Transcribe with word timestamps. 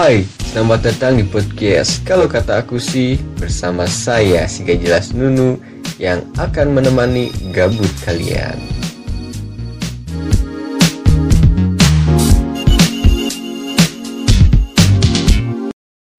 Hai, 0.00 0.24
selamat 0.48 0.80
datang 0.88 1.20
di 1.20 1.28
podcast 1.28 2.00
Kalau 2.08 2.24
kata 2.24 2.64
aku 2.64 2.80
sih 2.80 3.20
bersama 3.36 3.84
saya 3.84 4.48
si 4.48 4.64
gak 4.64 4.80
jelas 4.80 5.12
Nunu 5.12 5.60
yang 6.00 6.24
akan 6.40 6.72
menemani 6.72 7.28
gabut 7.52 7.92
kalian. 8.08 8.56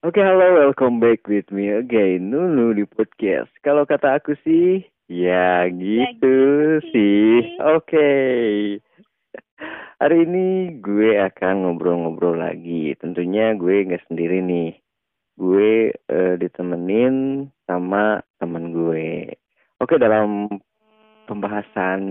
Oke, 0.06 0.22
halo, 0.22 0.62
welcome 0.62 1.02
back 1.02 1.26
with 1.26 1.50
me 1.50 1.74
again, 1.74 2.30
Nunu 2.30 2.78
di 2.78 2.86
podcast. 2.86 3.50
Kalau 3.66 3.90
kata 3.90 4.22
aku 4.22 4.38
sih, 4.46 4.86
ya 5.10 5.66
gitu 5.74 6.06
gitu 6.22 6.38
sih. 6.94 7.50
sih. 7.50 7.58
Oke. 7.66 8.14
Hari 10.02 10.26
ini 10.26 10.82
gue 10.82 11.14
akan 11.14 11.62
ngobrol-ngobrol 11.62 12.42
lagi. 12.42 12.98
Tentunya 12.98 13.54
gue 13.54 13.86
nggak 13.86 14.10
sendiri 14.10 14.42
nih. 14.42 14.74
Gue 15.38 15.94
eh, 15.94 16.36
ditemenin 16.42 17.46
sama 17.70 18.18
temen 18.42 18.74
gue. 18.74 19.30
Oke, 19.78 20.02
dalam 20.02 20.50
pembahasan 21.30 22.02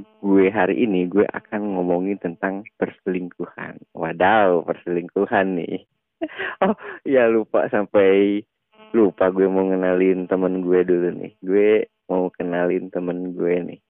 gue 0.00 0.48
hari 0.48 0.80
ini, 0.88 1.12
gue 1.12 1.28
akan 1.28 1.76
ngomongin 1.76 2.16
tentang 2.16 2.64
perselingkuhan. 2.80 3.84
Wadaw, 3.92 4.64
perselingkuhan 4.64 5.60
nih. 5.60 5.84
Oh, 6.64 6.76
ya 7.08 7.28
lupa 7.28 7.64
sampai 7.72 8.44
lupa 8.92 9.32
gue 9.32 9.48
mau 9.48 9.64
ngenalin 9.68 10.24
temen 10.24 10.64
gue 10.64 10.84
dulu 10.88 11.08
nih. 11.20 11.32
Gue 11.44 11.68
mau 12.08 12.32
kenalin 12.32 12.88
temen 12.88 13.36
gue 13.36 13.54
nih. 13.60 13.80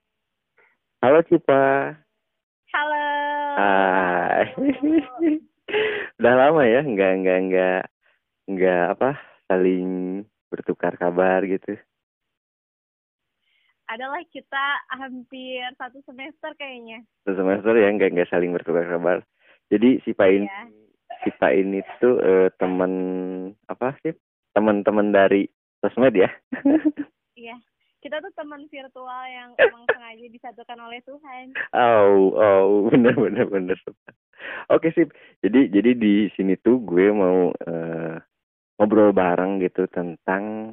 Halo 1.02 1.22
Cipa. 1.26 1.94
Halo. 2.70 3.06
Hai. 3.58 4.46
Udah 6.22 6.34
lama 6.38 6.62
ya, 6.62 6.86
nggak 6.86 7.12
nggak 7.22 7.38
nggak 7.50 7.80
nggak 8.46 8.82
apa 8.94 9.10
saling 9.50 10.22
bertukar 10.50 10.94
kabar 10.94 11.42
gitu. 11.46 11.74
Adalah 13.90 14.22
kita 14.30 14.86
hampir 14.94 15.66
satu 15.74 15.98
semester 16.06 16.54
kayaknya. 16.54 17.02
Satu 17.26 17.42
semester 17.42 17.74
ya 17.74 17.90
nggak 17.90 18.10
nggak 18.14 18.30
saling 18.30 18.54
bertukar 18.54 18.86
kabar. 18.86 19.18
Jadi 19.66 19.98
si 20.06 20.14
Pak 20.14 20.30
ini 20.30 20.46
Ya. 20.46 20.62
si 21.26 21.30
Pak 21.34 21.52
ini 21.54 21.82
tuh 21.98 22.22
eh, 22.22 22.48
teman 22.54 22.92
apa 23.66 23.98
sih? 24.06 24.14
Teman-teman 24.54 25.10
dari 25.10 25.50
sosmed 25.82 26.14
ya. 26.14 26.30
Iya. 27.34 27.58
Kita 28.00 28.16
tuh 28.24 28.32
teman 28.32 28.64
virtual 28.72 29.22
yang 29.28 29.52
emang 29.60 29.84
sengaja 29.92 30.26
disatukan 30.32 30.78
oleh 30.88 31.00
Tuhan. 31.04 31.52
Oh, 31.76 32.32
oh, 32.44 32.88
bener 32.88 33.12
bener 33.12 33.44
bener. 33.44 33.78
Oke 34.72 34.88
sip. 34.96 35.12
Jadi 35.44 35.68
jadi 35.68 35.92
di 35.92 36.32
sini 36.32 36.56
tuh 36.56 36.80
gue 36.80 37.12
mau 37.12 37.52
eh, 37.52 38.16
ngobrol 38.80 39.12
bareng 39.12 39.60
gitu 39.60 39.84
tentang 39.92 40.72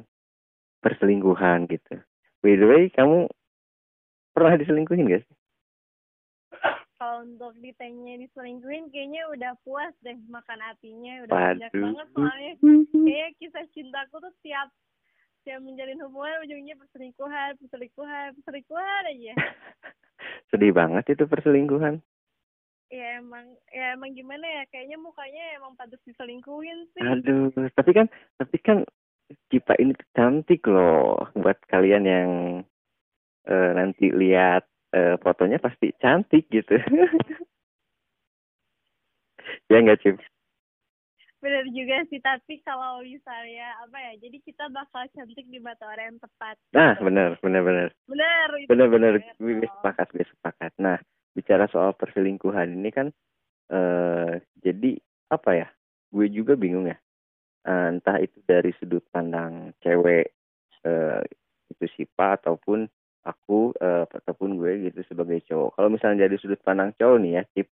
perselingkuhan 0.80 1.68
gitu. 1.68 2.00
By 2.40 2.56
the 2.56 2.64
way, 2.64 2.82
kamu 2.88 3.28
pernah 4.32 4.56
diselingkuhin 4.56 5.10
gak 5.12 5.22
sih? 5.26 5.36
Kalau 6.98 7.22
untuk 7.22 7.54
ditanya 7.62 8.18
diselingkuhin 8.18 8.90
kayaknya 8.90 9.22
udah 9.30 9.52
puas 9.62 9.94
deh 10.02 10.18
makan 10.26 10.58
hatinya 10.64 11.28
udah 11.28 11.34
banyak 11.54 11.70
banget 11.70 12.06
soalnya. 12.10 12.52
Kayaknya 13.06 13.28
kisah 13.38 13.66
cintaku 13.70 14.18
tuh 14.18 14.34
tiap 14.42 14.72
tiap 15.48 15.64
menjalin 15.64 16.04
hubungan 16.04 16.44
ujungnya 16.44 16.76
perselingkuhan, 16.76 17.56
perselingkuhan, 17.56 18.36
perselingkuhan 18.36 19.02
aja. 19.08 19.32
Sedih 20.52 20.76
banget 20.76 21.16
itu 21.16 21.24
perselingkuhan. 21.24 22.04
Ya 22.92 23.16
emang 23.16 23.56
ya 23.72 23.96
emang 23.96 24.12
gimana 24.12 24.44
ya 24.44 24.62
kayaknya 24.68 25.00
mukanya 25.00 25.56
emang 25.56 25.72
pantas 25.80 26.04
diselingkuhin 26.04 26.84
sih. 26.92 27.00
Aduh, 27.00 27.48
tapi 27.72 27.96
kan 27.96 28.12
tapi 28.36 28.60
kan 28.60 28.84
Cipa 29.48 29.76
ini 29.80 29.96
cantik 30.12 30.68
loh 30.68 31.32
buat 31.36 31.56
kalian 31.72 32.04
yang 32.04 32.30
eh, 33.48 33.70
nanti 33.72 34.12
lihat 34.12 34.68
eh, 34.92 35.16
fotonya 35.20 35.56
pasti 35.56 35.96
cantik 35.96 36.44
gitu. 36.52 36.76
ya 39.72 39.80
nggak 39.80 40.00
Cip? 40.04 40.20
Bener 41.38 41.70
juga 41.70 42.02
sih, 42.10 42.18
tapi 42.18 42.58
kalau 42.66 42.98
misalnya 43.06 43.78
apa 43.78 43.94
ya, 43.94 44.12
jadi 44.26 44.42
kita 44.42 44.66
bakal 44.74 45.06
cantik 45.14 45.46
di 45.46 45.62
mata 45.62 45.86
orang 45.86 46.14
yang 46.14 46.18
tepat. 46.18 46.58
Nah, 46.74 46.98
benar, 46.98 47.38
benar, 47.38 47.62
benar. 47.62 47.88
Bener, 48.10 48.48
itu 48.58 48.68
Benar, 48.74 48.86
benar. 48.90 49.12
bener 49.22 49.38
Gue 49.38 49.70
sepakat, 49.70 50.06
gue 50.10 50.26
sepakat. 50.26 50.72
Nah, 50.82 50.98
bicara 51.38 51.70
soal 51.70 51.94
perselingkuhan 51.94 52.74
ini 52.74 52.90
kan, 52.90 53.14
eh 53.70 54.42
jadi 54.58 54.98
apa 55.30 55.50
ya? 55.54 55.68
Gue 56.10 56.26
juga 56.26 56.58
bingung 56.58 56.90
ya. 56.90 56.98
Eh, 57.68 57.86
entah 57.94 58.18
itu 58.18 58.42
dari 58.42 58.74
sudut 58.82 59.06
pandang 59.14 59.70
cewek 59.78 60.34
eh, 60.90 61.22
itu 61.70 61.84
Sipa 61.94 62.34
ataupun 62.34 62.90
aku 63.22 63.78
eh, 63.78 64.10
ataupun 64.10 64.58
gue 64.58 64.90
gitu 64.90 65.06
sebagai 65.06 65.38
cowok. 65.46 65.78
Kalau 65.78 65.88
misalnya 65.92 66.26
dari 66.26 66.34
sudut 66.42 66.58
pandang 66.66 66.90
cowok 66.98 67.18
nih 67.22 67.32
ya, 67.38 67.42
tip 67.54 67.70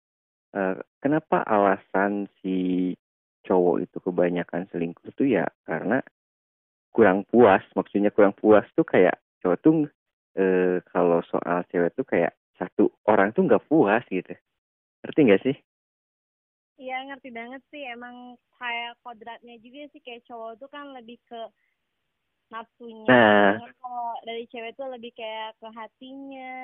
eh, 0.55 0.79
kenapa 1.03 1.43
alasan 1.43 2.31
si 2.39 2.95
cowok 3.47 3.87
itu 3.87 3.97
kebanyakan 4.03 4.67
selingkuh 4.71 5.11
tuh 5.15 5.27
ya 5.27 5.45
karena 5.63 6.03
kurang 6.91 7.23
puas. 7.27 7.63
Maksudnya 7.75 8.11
kurang 8.11 8.35
puas 8.35 8.65
tuh 8.75 8.83
kayak 8.83 9.19
cowok 9.39 9.59
tuh 9.61 9.73
eh, 10.35 10.83
kalau 10.91 11.23
soal 11.27 11.63
cewek 11.71 11.95
tuh 11.95 12.05
kayak 12.05 12.35
satu 12.59 12.91
orang 13.07 13.31
tuh 13.31 13.47
nggak 13.47 13.63
puas 13.71 14.03
gitu. 14.11 14.35
Ngerti 15.03 15.19
nggak 15.23 15.43
sih? 15.47 15.57
Iya 16.79 17.11
ngerti 17.11 17.29
banget 17.35 17.61
sih, 17.75 17.83
emang 17.91 18.39
kayak 18.55 18.95
kodratnya 19.03 19.59
juga 19.59 19.91
sih 19.91 19.99
kayak 19.99 20.23
cowok 20.27 20.63
tuh 20.63 20.69
kan 20.71 20.95
lebih 20.95 21.19
ke 21.27 21.41
nafsunya. 22.49 23.07
Nah. 23.07 23.59
Kalau 23.79 24.15
dari 24.23 24.47
cewek 24.47 24.79
tuh 24.79 24.87
lebih 24.87 25.11
kayak 25.11 25.59
ke 25.59 25.67
hatinya, 25.75 26.55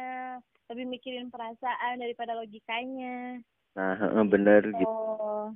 lebih 0.72 0.86
mikirin 0.88 1.28
perasaan 1.28 2.00
daripada 2.00 2.32
logikanya. 2.36 3.44
Nah, 3.76 4.24
bener 4.24 4.72
gitu. 4.72 4.88
Oh, 4.88 5.52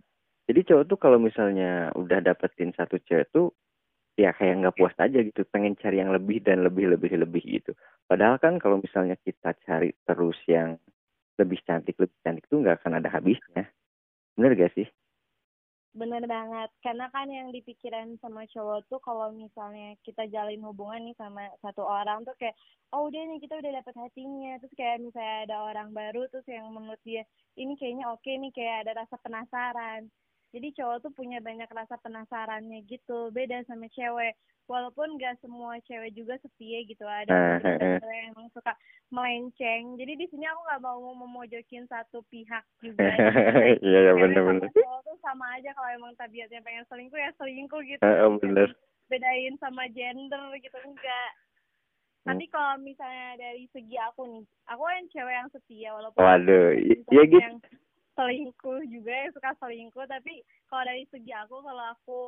Jadi 0.50 0.66
cowok 0.66 0.86
tuh 0.90 0.98
kalau 0.98 1.22
misalnya 1.22 1.94
udah 1.94 2.26
dapetin 2.26 2.74
satu 2.74 2.98
cewek 3.06 3.30
tuh 3.30 3.54
ya 4.18 4.34
kayak 4.34 4.66
nggak 4.66 4.76
puas 4.82 4.98
aja 4.98 5.22
gitu, 5.22 5.46
pengen 5.54 5.78
cari 5.78 6.02
yang 6.02 6.10
lebih 6.10 6.42
dan 6.42 6.66
lebih 6.66 6.90
lebih 6.90 7.22
lebih 7.22 7.44
gitu. 7.46 7.78
Padahal 8.10 8.42
kan 8.42 8.58
kalau 8.58 8.82
misalnya 8.82 9.14
kita 9.22 9.54
cari 9.62 9.94
terus 10.10 10.42
yang 10.50 10.82
lebih 11.38 11.62
cantik 11.64 11.94
lebih 12.02 12.18
cantik 12.26 12.50
tuh 12.50 12.66
nggak 12.66 12.82
akan 12.82 12.98
ada 12.98 13.14
habisnya. 13.14 13.70
Bener 14.34 14.58
gak 14.58 14.74
sih? 14.74 14.90
bener 16.00 16.24
banget. 16.30 16.70
Karena 16.86 17.10
kan 17.10 17.28
yang 17.28 17.50
dipikiran 17.50 18.16
sama 18.22 18.46
cowok 18.48 18.86
tuh 18.88 19.02
kalau 19.02 19.34
misalnya 19.34 19.98
kita 20.06 20.30
jalin 20.30 20.62
hubungan 20.62 21.10
nih 21.10 21.18
sama 21.18 21.50
satu 21.60 21.81
orang 21.84 22.24
tuh 22.24 22.36
kayak, 22.38 22.56
oh 22.94 23.10
udah 23.10 23.22
nih 23.26 23.42
kita 23.42 23.58
udah 23.58 23.72
dapet 23.81 23.96
hatinya. 23.98 24.56
Terus 24.62 24.74
kayak 24.78 24.98
misalnya 25.02 25.36
ada 25.50 25.58
orang 25.66 25.90
baru 25.92 26.30
terus 26.30 26.46
yang 26.46 26.70
menurut 26.70 27.02
dia, 27.02 27.26
ini 27.58 27.74
kayaknya 27.76 28.06
oke 28.14 28.30
nih 28.30 28.52
kayak 28.54 28.88
ada 28.88 29.04
rasa 29.06 29.16
penasaran. 29.20 30.08
Jadi 30.50 30.68
cowok 30.74 30.98
tuh 31.06 31.12
punya 31.14 31.38
banyak 31.40 31.70
rasa 31.70 31.96
penasarannya 32.02 32.82
gitu. 32.90 33.30
Beda 33.30 33.62
sama 33.70 33.86
cewek. 33.94 34.34
Walaupun 34.70 35.18
gak 35.18 35.42
semua 35.42 35.82
cewek 35.86 36.14
juga 36.14 36.38
setia 36.42 36.86
gitu. 36.86 37.02
Ada 37.06 37.30
beberapa 37.30 37.70
eh, 37.70 37.78
eh. 37.78 37.98
cewek 38.02 38.18
yang 38.18 38.30
emang 38.34 38.50
suka 38.54 38.74
melenceng. 39.10 39.84
Jadi 39.98 40.14
di 40.18 40.26
sini 40.30 40.46
aku 40.46 40.62
nggak 40.62 40.84
mau 40.86 41.02
memojokin 41.14 41.86
satu 41.90 42.22
pihak 42.30 42.66
juga. 42.82 43.02
Iya 43.86 44.00
ya 44.10 44.14
sama 44.14 44.22
bener. 44.30 44.70
cowok 44.70 45.00
tuh 45.06 45.18
sama 45.26 45.46
aja 45.58 45.70
kalau 45.74 45.90
emang 45.94 46.14
tabiatnya 46.18 46.62
pengen 46.62 46.86
selingkuh 46.90 47.18
ya 47.18 47.30
selingkuh 47.38 47.81
gitu. 47.86 48.02
Heeh, 48.02 48.30
bener. 48.42 48.70
Bedain 49.10 49.56
sama 49.58 49.90
gender 49.90 50.54
gitu 50.62 50.78
enggak. 50.86 51.31
Hmm. 52.26 52.36
Tapi 52.36 52.46
kalau 52.54 52.78
misalnya 52.84 53.42
dari 53.42 53.66
segi 53.74 53.98
aku 53.98 54.28
nih, 54.28 54.46
aku 54.70 54.81
kan 54.86 55.06
cewek 55.10 55.34
yang 55.34 55.50
setia 55.50 55.90
walaupun 55.98 56.20
Waduh, 56.22 56.78
iya 56.78 57.24
gitu. 57.26 57.38
yang 57.42 57.58
selingkuh 58.19 58.83
juga 58.92 59.12
yang 59.16 59.31
suka 59.31 59.56
selingkuh. 59.63 60.04
Tapi 60.04 60.44
kalau 60.68 60.83
dari 60.83 61.07
segi 61.07 61.31
aku 61.31 61.63
kalau 61.63 61.86
aku 61.95 62.19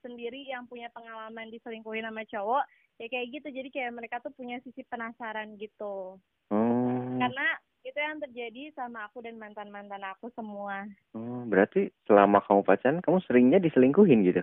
sendiri 0.00 0.48
yang 0.48 0.64
punya 0.64 0.88
pengalaman 0.96 1.52
diselingkuhin 1.52 2.08
sama 2.08 2.24
cowok 2.24 2.64
ya 2.96 3.06
kayak 3.12 3.28
gitu. 3.36 3.48
Jadi 3.52 3.68
kayak 3.68 3.92
mereka 3.92 4.16
tuh 4.24 4.32
punya 4.32 4.56
sisi 4.64 4.80
penasaran 4.88 5.60
gitu. 5.60 6.16
Oh, 6.48 7.12
karena 7.20 7.46
itu 7.84 7.98
yang 8.00 8.18
terjadi 8.18 8.74
sama 8.74 9.06
aku 9.06 9.20
dan 9.20 9.36
mantan 9.36 9.68
mantan 9.68 10.02
aku 10.02 10.32
semua. 10.32 10.88
Oh, 11.12 11.44
berarti 11.44 11.92
selama 12.08 12.40
kamu 12.42 12.64
pacaran 12.64 12.98
kamu 13.04 13.18
seringnya 13.28 13.58
diselingkuhin 13.60 14.24
gitu? 14.24 14.42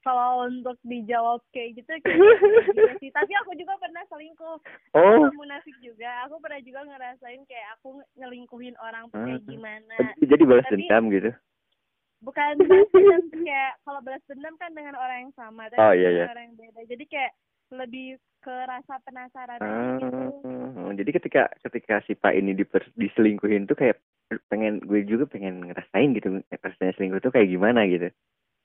Kalau 0.00 0.48
untuk 0.48 0.80
dijawab 0.80 1.44
kayak 1.50 1.76
gitu 1.76 1.92
kayak 2.00 2.16
sih. 3.00 3.10
Tapi 3.10 3.32
aku 3.38 3.52
juga 3.54 3.76
pernah 3.76 4.00
selingkuh. 4.08 4.56
Aku 4.90 4.96
Oh, 4.96 5.16
nggak 5.20 5.36
munafik 5.36 5.76
juga. 5.78 6.24
Aku 6.24 6.40
pernah 6.40 6.60
juga 6.60 6.80
ngerasain 6.84 7.42
kayak 7.44 7.66
aku 7.76 7.88
ngelingkuhin 8.16 8.76
orang 8.78 9.08
tuh 9.08 9.20
kayak 9.20 9.44
gimana. 9.44 9.96
Jadi 10.16 10.42
balas 10.44 10.64
Tapi- 10.64 10.74
dendam 10.80 11.04
gitu? 11.10 11.30
bukan 12.20 12.52
dendam 12.60 12.92
kayak 13.48 13.80
kalau 13.80 14.00
balas 14.04 14.20
dendam 14.28 14.52
kan 14.56 14.76
dengan 14.76 14.92
orang 14.92 15.24
yang 15.24 15.32
sama 15.32 15.72
tapi 15.72 15.80
Oh, 15.80 15.92
iya, 15.96 16.12
dengan 16.12 16.20
iya. 16.20 16.24
orang 16.28 16.44
yang 16.52 16.56
beda. 16.60 16.80
Jadi 16.84 17.04
kayak 17.08 17.32
lebih 17.70 18.06
ke 18.40 18.54
rasa 18.66 18.94
penasaran 19.04 19.60
Ah, 19.60 19.96
gitu. 19.96 20.26
jadi 20.90 21.10
ketika 21.12 21.42
ketika 21.62 22.00
si 22.04 22.12
Pak 22.12 22.32
ini 22.32 22.52
diper, 22.52 22.84
diselingkuhin 22.92 23.64
tuh 23.64 23.72
kayak 23.72 24.00
pengen 24.48 24.80
gue 24.80 25.00
juga 25.04 25.24
pengen 25.24 25.64
ngerasain 25.64 26.12
gitu 26.12 26.40
rasanya 26.50 26.92
selingkuh 26.94 27.20
tuh 27.20 27.30
kayak 27.30 27.48
gimana 27.48 27.82
gitu 27.84 28.08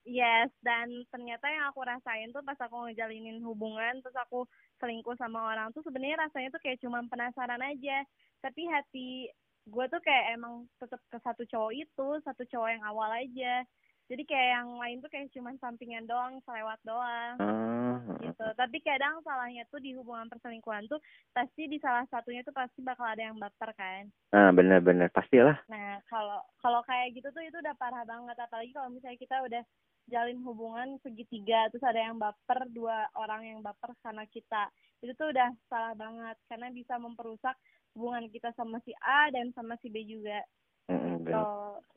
Yes, 0.05 0.53
dan 0.61 0.93
ternyata 1.09 1.49
yang 1.49 1.65
aku 1.73 1.81
rasain 1.81 2.29
tuh 2.29 2.45
pas 2.45 2.57
aku 2.61 2.85
ngejalinin 2.85 3.41
hubungan, 3.41 4.05
terus 4.05 4.13
aku 4.13 4.45
selingkuh 4.77 5.17
sama 5.17 5.49
orang 5.49 5.73
tuh 5.73 5.81
sebenarnya 5.81 6.29
rasanya 6.29 6.53
tuh 6.53 6.61
kayak 6.61 6.77
cuma 6.77 7.01
penasaran 7.09 7.57
aja. 7.65 8.05
Tapi 8.37 8.69
hati 8.69 9.33
gue 9.65 9.85
tuh 9.89 10.01
kayak 10.05 10.37
emang 10.37 10.69
tetap 10.77 11.01
ke 11.09 11.17
satu 11.25 11.41
cowok 11.49 11.73
itu, 11.73 12.07
satu 12.21 12.45
cowok 12.45 12.69
yang 12.69 12.85
awal 12.85 13.09
aja. 13.09 13.65
Jadi 14.05 14.21
kayak 14.29 14.49
yang 14.61 14.69
lain 14.77 15.01
tuh 15.01 15.09
kayak 15.09 15.33
cuma 15.33 15.49
sampingan 15.57 16.05
doang 16.05 16.37
selewat 16.45 16.77
doang. 16.85 17.35
Uh, 17.41 17.97
gitu. 18.21 18.45
Tapi 18.53 18.77
kadang 18.85 19.17
salahnya 19.25 19.65
tuh 19.73 19.81
di 19.81 19.97
hubungan 19.97 20.29
perselingkuhan 20.29 20.85
tuh 20.85 21.01
pasti 21.33 21.65
di 21.65 21.81
salah 21.81 22.05
satunya 22.13 22.45
tuh 22.45 22.53
pasti 22.53 22.85
bakal 22.85 23.09
ada 23.09 23.25
yang 23.25 23.41
baper 23.41 23.73
kan. 23.73 24.05
Ah 24.29 24.53
benar-benar 24.53 25.09
pastilah. 25.09 25.57
Nah 25.65 25.97
kalau 26.05 26.45
kalau 26.61 26.85
kayak 26.85 27.17
gitu 27.17 27.33
tuh 27.33 27.41
itu 27.41 27.57
udah 27.57 27.73
parah 27.81 28.05
banget. 28.05 28.37
Apalagi 28.37 28.69
kalau 28.77 28.93
misalnya 28.93 29.17
kita 29.17 29.41
udah 29.41 29.65
jalin 30.05 30.37
hubungan 30.45 31.01
segitiga 31.01 31.69
terus 31.73 31.81
ada 31.81 31.97
yang 31.97 32.21
baper 32.21 32.69
dua 32.69 33.09
orang 33.17 33.45
yang 33.45 33.59
baper 33.65 33.93
karena 34.05 34.25
kita. 34.29 34.69
Itu 35.01 35.13
tuh 35.17 35.33
udah 35.33 35.49
salah 35.69 35.93
banget 35.97 36.37
karena 36.49 36.69
bisa 36.69 36.97
memperusak 37.01 37.57
hubungan 37.97 38.27
kita 38.29 38.51
sama 38.53 38.77
si 38.83 38.91
A 39.01 39.31
dan 39.33 39.49
sama 39.55 39.79
si 39.81 39.89
B 39.89 40.05
juga. 40.05 40.43
Mm, 40.85 41.25
so, 41.25 41.41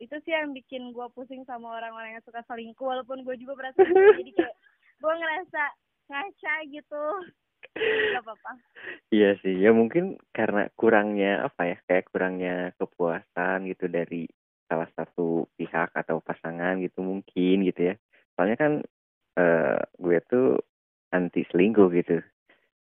itu 0.00 0.16
sih 0.24 0.32
yang 0.32 0.56
bikin 0.56 0.96
gue 0.96 1.06
pusing 1.12 1.44
sama 1.44 1.76
orang-orang 1.76 2.16
yang 2.16 2.24
suka 2.24 2.40
selingkuh 2.48 2.88
walaupun 2.88 3.20
gue 3.20 3.36
juga 3.36 3.52
berasa 3.60 3.84
jadi 4.16 4.32
kayak 4.32 4.56
gue 4.98 5.12
ngerasa 5.12 5.62
ngaca 6.08 6.54
gitu. 6.72 7.04
Gak 7.78 8.22
apa-apa. 8.24 8.52
Iya 9.12 9.36
sih 9.44 9.60
ya 9.60 9.74
mungkin 9.76 10.16
karena 10.32 10.72
kurangnya 10.78 11.44
apa 11.44 11.74
ya 11.74 11.76
kayak 11.84 12.08
kurangnya 12.08 12.72
kepuasan 12.80 13.68
gitu 13.68 13.90
dari 13.90 14.24
salah 14.68 14.88
satu 14.94 15.48
pihak 15.56 15.90
atau 15.96 16.20
pasangan 16.20 16.78
gitu 16.84 17.00
mungkin 17.02 17.64
gitu 17.66 17.92
ya 17.92 17.94
soalnya 18.36 18.56
kan 18.60 18.72
uh, 19.40 19.80
gue 19.96 20.18
tuh 20.28 20.60
anti 21.10 21.42
selingkuh 21.48 21.88
gitu 21.96 22.20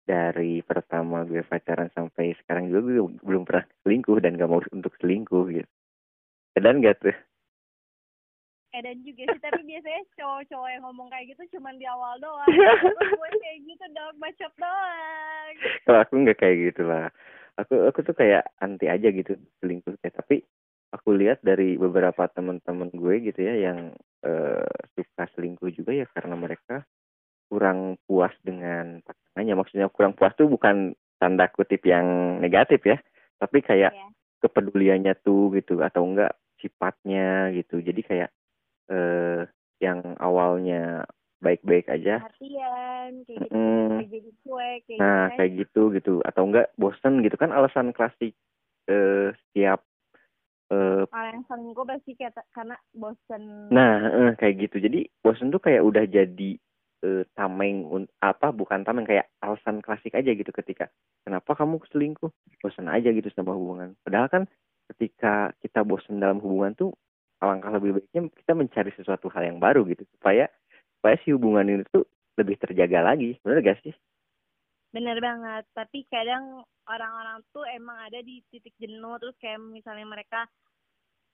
dari 0.04 0.62
pertama 0.62 1.26
gue 1.26 1.42
pacaran 1.42 1.90
sampai 1.96 2.36
sekarang 2.44 2.70
juga 2.70 2.80
gue 2.86 2.96
belum 3.24 3.44
pernah 3.48 3.66
selingkuh 3.82 4.20
dan 4.20 4.36
gak 4.36 4.50
mau 4.52 4.62
untuk 4.76 4.94
selingkuh 5.00 5.48
gitu 5.56 5.70
Edan 6.60 6.84
gak 6.84 7.00
tuh? 7.00 7.16
Edan 8.76 9.02
juga 9.02 9.32
sih, 9.32 9.42
tapi 9.42 9.64
biasanya 9.66 10.02
cowok-cowok 10.20 10.70
yang 10.70 10.84
ngomong 10.86 11.08
kayak 11.10 11.34
gitu 11.34 11.58
cuman 11.58 11.80
di 11.80 11.88
awal 11.90 12.20
doang. 12.22 12.46
gue 13.18 13.30
kayak 13.42 13.60
gitu 13.66 13.86
dong, 13.96 14.16
bacot 14.20 14.54
doang. 14.60 15.54
Kalau 15.88 16.00
aku 16.04 16.14
nggak 16.22 16.38
kayak 16.38 16.58
gitu 16.70 16.84
lah. 16.86 17.10
Aku 17.58 17.90
aku 17.90 18.06
tuh 18.06 18.14
kayak 18.14 18.46
anti 18.62 18.86
aja 18.86 19.10
gitu 19.10 19.40
selingkuh. 19.64 19.98
Ya, 20.06 20.14
tapi 20.14 20.46
aku 20.90 21.16
lihat 21.16 21.42
dari 21.46 21.78
beberapa 21.78 22.26
teman-teman 22.32 22.90
gue 22.94 23.16
gitu 23.30 23.40
ya 23.40 23.72
yang 23.72 23.94
uh, 24.26 24.70
suka 24.98 25.30
selingkuh 25.38 25.70
juga 25.74 25.94
ya 25.94 26.06
karena 26.12 26.34
mereka 26.34 26.86
kurang 27.50 27.98
puas 28.06 28.34
dengan 28.46 29.02
pasangannya. 29.06 29.56
Maksudnya 29.58 29.88
kurang 29.90 30.14
puas 30.14 30.34
tuh 30.38 30.50
bukan 30.50 30.94
tanda 31.18 31.50
kutip 31.50 31.82
yang 31.86 32.40
negatif 32.42 32.82
ya, 32.86 32.98
tapi 33.42 33.62
kayak 33.62 33.94
yeah 33.94 34.10
kepeduliannya 34.40 35.14
tuh 35.22 35.52
gitu 35.54 35.84
atau 35.84 36.08
enggak 36.08 36.34
sifatnya 36.60 37.52
gitu. 37.56 37.84
Jadi 37.84 38.02
kayak 38.04 38.30
eh 38.90 39.44
yang 39.80 40.18
awalnya 40.20 41.06
baik-baik 41.40 41.88
aja 41.88 42.20
perhatian 42.20 43.24
kayak 43.24 43.48
gitu 43.48 43.56
mm, 43.56 43.88
kayak 43.96 44.10
jadi 44.12 44.30
cuek 44.44 44.80
kayak 44.84 45.00
nah 45.00 45.24
gitu, 45.24 45.36
kayak 45.38 45.52
gitu 45.56 45.82
gitu. 45.96 46.14
Atau 46.26 46.44
enggak 46.50 46.68
bosen 46.76 47.14
gitu 47.24 47.36
kan 47.40 47.52
alasan 47.54 47.92
klasik 47.96 48.34
eh 48.90 49.30
setiap 49.48 49.86
eh 50.70 51.04
yang 51.10 51.46
selingkuh 51.50 51.86
pasti 51.86 52.14
kayak 52.14 52.38
karena 52.54 52.78
bosen. 52.94 53.74
Nah 53.74 53.94
eh, 54.06 54.32
kayak 54.38 54.70
gitu. 54.70 54.78
Jadi 54.82 55.10
bosen 55.22 55.50
tuh 55.50 55.62
kayak 55.62 55.82
udah 55.82 56.06
jadi 56.06 56.52
uh, 57.06 57.24
tameng 57.34 57.90
apa 58.22 58.54
bukan 58.54 58.86
tameng 58.86 59.06
kayak 59.10 59.30
alasan 59.42 59.82
klasik 59.82 60.14
aja 60.14 60.30
gitu 60.30 60.54
ketika 60.54 60.94
kenapa 61.26 61.58
kamu 61.58 61.82
selingkuh? 61.90 62.30
Bosan 62.62 62.86
aja 62.86 63.10
gitu 63.10 63.30
sama 63.34 63.58
hubungan. 63.58 63.98
Padahal 64.06 64.30
kan 64.30 64.44
ketika 64.94 65.54
kita 65.62 65.82
bosan 65.86 66.22
dalam 66.22 66.38
hubungan 66.42 66.74
tuh 66.78 66.94
alangkah 67.40 67.74
lebih 67.74 68.02
baiknya 68.02 68.30
kita 68.36 68.54
mencari 68.54 68.92
sesuatu 68.94 69.32
hal 69.32 69.48
yang 69.48 69.58
baru 69.58 69.86
gitu 69.88 70.06
supaya 70.18 70.50
supaya 71.00 71.16
si 71.24 71.32
hubungan 71.32 71.66
ini 71.66 71.84
tuh 71.90 72.06
lebih 72.38 72.62
terjaga 72.62 73.14
lagi. 73.14 73.38
Benar 73.42 73.66
gak 73.66 73.82
sih 73.82 73.94
bener 74.90 75.18
banget. 75.22 75.64
Tapi 75.74 76.06
kadang 76.10 76.66
orang-orang 76.90 77.46
tuh 77.54 77.66
emang 77.70 77.98
ada 78.10 78.20
di 78.22 78.42
titik 78.50 78.74
jenuh. 78.82 79.16
Terus 79.22 79.36
kayak 79.38 79.62
misalnya 79.62 80.08
mereka 80.10 80.50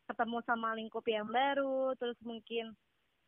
ketemu 0.06 0.38
sama 0.46 0.78
lingkup 0.78 1.06
yang 1.10 1.26
baru 1.26 1.98
terus 1.98 2.18
mungkin 2.22 2.78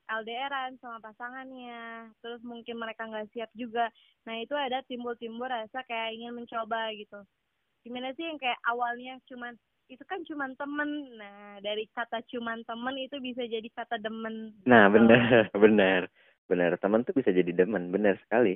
LDRan 0.07 0.79
sama 0.79 1.03
pasangannya 1.03 2.13
terus 2.24 2.39
mungkin 2.45 2.79
mereka 2.79 3.03
nggak 3.09 3.27
siap 3.35 3.51
juga. 3.57 3.91
Nah 4.24 4.39
itu 4.39 4.56
ada 4.56 4.79
timbul-timbul 4.88 5.50
rasa 5.50 5.83
kayak 5.83 6.15
ingin 6.15 6.38
mencoba 6.38 6.94
gitu. 6.95 7.19
Gimana 7.83 8.15
sih 8.15 8.23
yang 8.23 8.39
kayak 8.39 8.59
awalnya 8.63 9.19
cuman 9.27 9.57
itu 9.91 10.03
kan 10.07 10.23
cuman 10.23 10.56
temen. 10.56 10.89
Nah 11.19 11.59
dari 11.59 11.89
kata 11.91 12.23
cuman 12.30 12.63
temen 12.63 12.95
itu 12.95 13.19
bisa 13.19 13.44
jadi 13.44 13.68
kata 13.73 14.00
demen 14.00 14.56
nah 14.63 14.88
gitu. 14.88 14.95
benar 14.95 15.21
benar 15.63 16.01
benar 16.47 16.71
teman 16.80 17.03
tuh 17.03 17.18
bisa 17.18 17.33
jadi 17.33 17.51
demen. 17.51 17.91
Benar 17.91 18.15
sekali 18.23 18.56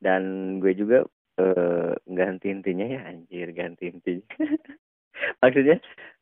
dan 0.00 0.22
gue 0.60 0.72
juga 0.76 1.04
eh, 1.40 1.92
ganti 2.08 2.52
intinya 2.52 2.86
ya 2.86 3.00
anjir 3.08 3.48
ganti 3.52 3.90
intinya 3.90 4.26
maksudnya 5.42 5.76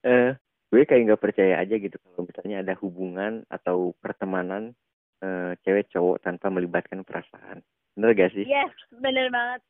eh, 0.07 0.37
gue 0.75 0.83
kayak 0.83 1.03
nggak 1.07 1.23
percaya 1.23 1.63
aja 1.63 1.75
gitu 1.79 1.97
kalau 2.03 2.27
misalnya 2.27 2.57
ada 2.67 2.75
hubungan 2.83 3.47
atau 3.47 3.95
pertemanan 4.03 4.75
uh, 5.23 5.55
cewek 5.63 5.87
cowok 5.95 6.19
tanpa 6.27 6.51
melibatkan 6.51 7.07
perasaan 7.07 7.63
bener 7.95 8.11
gak 8.19 8.33
sih? 8.35 8.45
Yes, 8.45 8.75
bener 8.91 9.31
banget. 9.31 9.63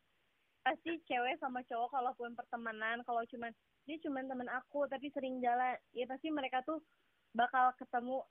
Pasti 0.65 0.97
cewek 1.05 1.37
sama 1.45 1.61
cowok 1.69 1.93
kalaupun 1.93 2.33
pertemanan, 2.33 3.05
kalau 3.05 3.21
cuman 3.29 3.53
dia 3.85 4.01
cuman 4.01 4.25
teman 4.25 4.49
aku 4.49 4.89
tapi 4.89 5.12
sering 5.12 5.45
jalan, 5.45 5.77
ya 5.93 6.09
pasti 6.09 6.33
mereka 6.33 6.65
tuh 6.65 6.81
bakal 7.37 7.77
ketemu 7.77 8.25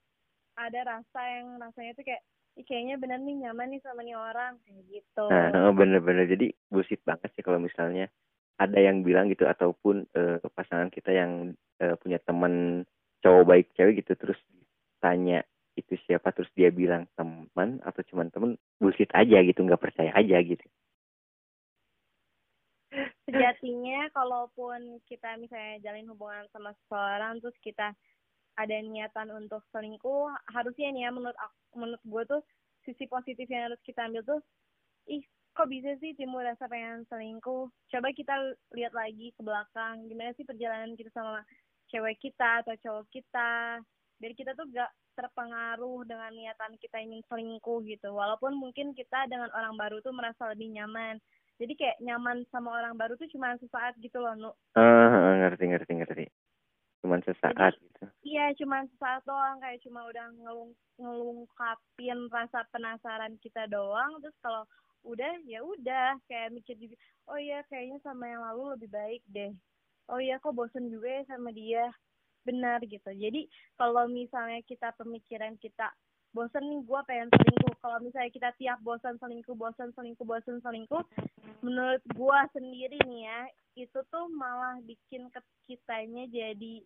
ada 0.57 0.97
rasa 0.97 1.21
yang 1.29 1.61
rasanya 1.61 1.93
tuh 1.93 2.05
kayak 2.05 2.25
kayaknya 2.61 3.01
bener 3.01 3.17
nih 3.17 3.49
nyaman 3.49 3.73
nih 3.73 3.81
sama 3.81 4.05
nih 4.05 4.13
orang 4.13 4.61
kayak 4.61 4.83
gitu. 4.85 5.25
Nah, 5.25 5.73
bener-bener 5.73 6.29
jadi 6.29 6.53
bullshit 6.69 7.01
banget 7.01 7.33
sih 7.33 7.41
kalau 7.41 7.57
misalnya 7.57 8.13
ada 8.61 8.77
yang 8.77 9.01
bilang 9.01 9.33
gitu 9.33 9.49
ataupun 9.49 10.05
uh, 10.13 10.37
pasangan 10.53 10.93
kita 10.93 11.09
yang 11.09 11.57
uh, 11.81 11.97
punya 11.97 12.21
teman 12.21 12.85
cowok 13.25 13.43
baik 13.49 13.67
cewek 13.73 14.05
gitu 14.05 14.13
terus 14.13 14.37
tanya 15.01 15.41
itu 15.73 15.97
siapa 16.05 16.29
terus 16.29 16.51
dia 16.53 16.69
bilang 16.69 17.09
teman 17.17 17.81
atau 17.81 18.05
cuman 18.05 18.29
teman 18.29 18.51
bullshit 18.77 19.09
aja 19.17 19.41
gitu 19.41 19.65
nggak 19.65 19.81
percaya 19.81 20.13
aja 20.13 20.37
gitu 20.45 20.61
sejatinya 23.25 24.05
kalaupun 24.13 25.01
kita 25.09 25.33
misalnya 25.41 25.81
jalin 25.81 26.05
hubungan 26.13 26.45
sama 26.53 26.77
seseorang 26.85 27.41
terus 27.41 27.57
kita 27.65 27.97
ada 28.59 28.75
niatan 28.81 29.33
untuk 29.33 29.65
selingkuh 29.73 30.29
harusnya 30.53 30.93
nih 30.93 31.07
ya 31.07 31.11
menurut 31.11 31.37
aku, 31.37 31.55
menurut 31.79 32.03
gue 32.05 32.23
tuh 32.37 32.41
sisi 32.85 33.05
positif 33.09 33.47
yang 33.49 33.71
harus 33.71 33.81
kita 33.81 34.05
ambil 34.05 34.21
tuh 34.27 34.41
ih 35.09 35.23
kok 35.53 35.69
bisa 35.69 35.93
sih 36.01 36.17
timbul 36.17 36.41
rasa 36.41 36.65
pengen 36.65 37.05
selingkuh? 37.07 37.69
Coba 37.93 38.09
kita 38.13 38.33
lihat 38.73 38.93
lagi 38.97 39.29
ke 39.37 39.41
belakang 39.45 40.09
gimana 40.09 40.33
sih 40.33 40.45
perjalanan 40.45 40.97
kita 40.97 41.13
sama 41.13 41.45
cewek 41.93 42.17
kita 42.17 42.65
atau 42.65 42.73
cowok 42.81 43.05
kita 43.13 43.79
biar 44.17 44.33
kita 44.33 44.57
tuh 44.57 44.65
gak 44.73 44.89
terpengaruh 45.13 46.09
dengan 46.09 46.33
niatan 46.33 46.73
kita 46.81 46.97
ingin 46.97 47.21
selingkuh 47.29 47.85
gitu. 47.85 48.09
Walaupun 48.09 48.57
mungkin 48.57 48.97
kita 48.97 49.29
dengan 49.29 49.53
orang 49.53 49.77
baru 49.77 50.01
tuh 50.01 50.09
merasa 50.09 50.49
lebih 50.49 50.73
nyaman. 50.73 51.21
Jadi 51.61 51.77
kayak 51.77 52.01
nyaman 52.01 52.41
sama 52.49 52.73
orang 52.73 52.97
baru 52.97 53.13
tuh 53.13 53.29
cuma 53.29 53.53
sesaat 53.61 53.93
gitu 54.01 54.17
loh 54.17 54.33
nu. 54.33 54.51
Uh, 54.73 55.37
ngerti 55.37 55.69
ngerti 55.69 55.91
ngerti. 56.01 56.25
Cuma 57.05 57.21
sesaat. 57.21 57.77
jadi, 57.77 57.92
cuma 58.59 58.85
sesaat 58.93 59.21
doang 59.25 59.57
kayak 59.61 59.81
cuma 59.83 60.05
udah 60.07 60.27
ngelung 60.41 60.71
ngelungkapin 60.99 62.19
rasa 62.29 62.65
penasaran 62.69 63.33
kita 63.41 63.65
doang 63.69 64.19
terus 64.21 64.37
kalau 64.41 64.63
udah 65.03 65.35
ya 65.43 65.59
udah 65.59 66.15
kayak 66.31 66.55
mikir 66.55 66.79
juga 66.79 66.95
oh 67.27 67.39
iya 67.39 67.63
kayaknya 67.67 67.99
sama 68.03 68.27
yang 68.27 68.43
lalu 68.43 68.77
lebih 68.77 68.89
baik 68.91 69.23
deh. 69.27 69.51
Oh 70.11 70.19
iya 70.19 70.39
kok 70.39 70.55
bosen 70.55 70.91
juga 70.91 71.07
ya 71.07 71.23
sama 71.27 71.51
dia. 71.55 71.87
Benar 72.43 72.83
gitu. 72.83 73.11
Jadi 73.11 73.47
kalau 73.79 74.07
misalnya 74.11 74.59
kita 74.67 74.91
pemikiran 74.99 75.55
kita 75.59 75.91
bosen 76.35 76.63
nih 76.63 76.81
gue 76.83 76.99
pengen 77.07 77.29
selingkuh. 77.31 77.75
Kalau 77.79 77.97
misalnya 78.03 78.31
kita 78.31 78.49
tiap 78.59 78.79
bosan 78.83 79.15
selingkuh 79.19 79.55
bosan 79.55 79.91
selingkuh 79.95 80.27
bosan 80.27 80.59
selingkuh 80.59 81.03
menurut 81.63 82.03
gue 82.03 82.39
sendiri 82.51 82.99
nih 83.07 83.23
ya 83.23 83.41
itu 83.79 83.99
tuh 84.11 84.27
malah 84.35 84.77
bikin 84.83 85.31
kitanya 85.65 86.27
jadi 86.27 86.83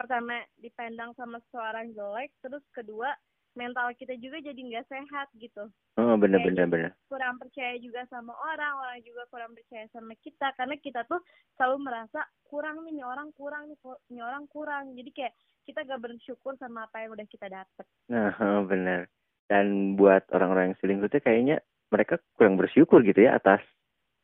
pertama 0.00 0.40
dipandang 0.56 1.12
sama 1.12 1.36
seorang 1.52 1.92
jelek 1.92 2.32
terus 2.40 2.64
kedua 2.72 3.12
mental 3.52 3.92
kita 3.98 4.16
juga 4.16 4.40
jadi 4.40 4.56
nggak 4.56 4.86
sehat 4.88 5.28
gitu. 5.36 5.68
Oh 5.98 6.14
bener 6.16 6.40
Kayak 6.40 6.46
bener 6.48 6.66
bener. 6.70 6.90
kurang 7.10 7.36
percaya 7.36 7.76
juga 7.82 8.06
sama 8.08 8.32
orang 8.32 8.78
orang 8.78 8.98
juga 9.04 9.26
kurang 9.28 9.52
percaya 9.52 9.84
sama 9.92 10.14
kita 10.22 10.54
karena 10.54 10.78
kita 10.78 11.04
tuh 11.04 11.20
selalu 11.58 11.76
merasa 11.84 12.24
kurang 12.46 12.80
nih 12.86 13.04
orang 13.04 13.28
kurang 13.34 13.68
nih 14.08 14.22
orang 14.22 14.46
kurang. 14.48 14.94
Jadi 14.96 15.10
kayak 15.12 15.34
kita 15.66 15.84
gak 15.84 16.00
bersyukur 16.00 16.56
sama 16.56 16.88
apa 16.88 17.04
yang 17.04 17.12
udah 17.12 17.26
kita 17.28 17.46
dapet. 17.50 17.86
Nah 18.08 18.32
oh, 18.40 18.64
bener. 18.64 19.10
Dan 19.50 19.98
buat 19.98 20.30
orang-orang 20.30 20.72
yang 20.72 20.78
selingkuh 20.78 21.10
tuh 21.10 21.20
kayaknya 21.20 21.58
mereka 21.90 22.22
kurang 22.38 22.54
bersyukur 22.54 23.02
gitu 23.02 23.26
ya 23.26 23.34
atas 23.34 23.60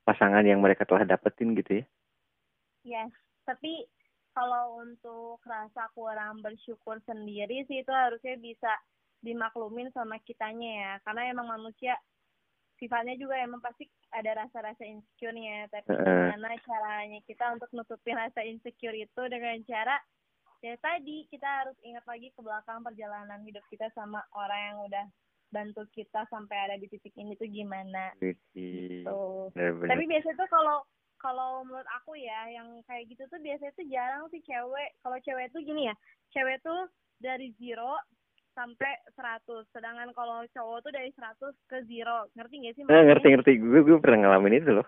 pasangan 0.06 0.46
yang 0.46 0.62
mereka 0.62 0.86
telah 0.86 1.02
dapetin 1.02 1.52
gitu 1.58 1.82
ya. 1.82 1.84
Yes 2.86 3.10
tapi 3.46 3.86
kalau 4.36 4.84
untuk 4.84 5.40
rasa 5.48 5.88
kurang 5.96 6.44
bersyukur 6.44 7.00
sendiri 7.08 7.64
sih 7.64 7.80
itu 7.80 7.88
harusnya 7.88 8.36
bisa 8.36 8.68
dimaklumin 9.24 9.88
sama 9.96 10.20
kitanya 10.20 10.70
ya. 10.76 10.92
Karena 11.08 11.32
emang 11.32 11.48
manusia 11.48 11.96
sifatnya 12.76 13.16
juga 13.16 13.40
emang 13.40 13.64
pasti 13.64 13.88
ada 14.12 14.44
rasa-rasa 14.44 14.84
insecure-nya 14.84 15.64
tapi 15.72 15.96
Heeh. 15.96 16.04
gimana 16.04 16.60
caranya 16.60 17.18
kita 17.24 17.44
untuk 17.56 17.72
nutupin 17.72 18.20
rasa 18.20 18.44
insecure 18.44 18.92
itu 18.92 19.22
dengan 19.32 19.56
cara 19.64 19.96
ya 20.60 20.76
tadi 20.80 21.24
kita 21.32 21.48
harus 21.64 21.76
ingat 21.84 22.04
lagi 22.04 22.28
ke 22.36 22.40
belakang 22.44 22.84
perjalanan 22.84 23.40
hidup 23.48 23.64
kita 23.72 23.88
sama 23.96 24.20
orang 24.36 24.60
yang 24.60 24.78
udah 24.88 25.06
bantu 25.48 25.88
kita 25.94 26.28
sampai 26.28 26.56
ada 26.68 26.76
di 26.76 26.90
titik 26.90 27.16
ini 27.16 27.32
tuh 27.38 27.48
gimana. 27.48 28.12
Bener-bener 29.56 29.88
tapi 29.88 30.04
biasanya 30.04 30.36
tuh 30.36 30.48
kalau 30.52 30.84
kalau 31.18 31.64
menurut 31.64 31.88
aku 31.96 32.16
ya 32.16 32.48
yang 32.52 32.80
kayak 32.84 33.08
gitu 33.10 33.24
tuh 33.28 33.40
biasanya 33.40 33.72
tuh 33.74 33.86
jarang 33.88 34.24
sih 34.30 34.42
cewek. 34.44 34.90
Kalau 35.00 35.18
cewek 35.20 35.46
tuh 35.52 35.60
gini 35.64 35.88
ya 35.90 35.94
cewek 36.32 36.60
tuh 36.60 36.88
dari 37.20 37.52
zero 37.56 37.96
sampai 38.56 38.88
100 39.12 39.68
sedangkan 39.68 40.16
kalau 40.16 40.40
cowok 40.48 40.88
tuh 40.88 40.92
dari 40.92 41.12
100 41.12 41.36
ke 41.68 41.78
zero. 41.88 42.28
Ngerti 42.32 42.54
gak 42.64 42.74
sih 42.76 42.82
Eh, 42.88 43.04
ngerti 43.08 43.26
ngerti. 43.36 43.52
Gue 43.60 43.80
gue 43.84 43.98
pernah 44.00 44.28
ngalamin 44.28 44.60
itu 44.60 44.70
loh. 44.80 44.86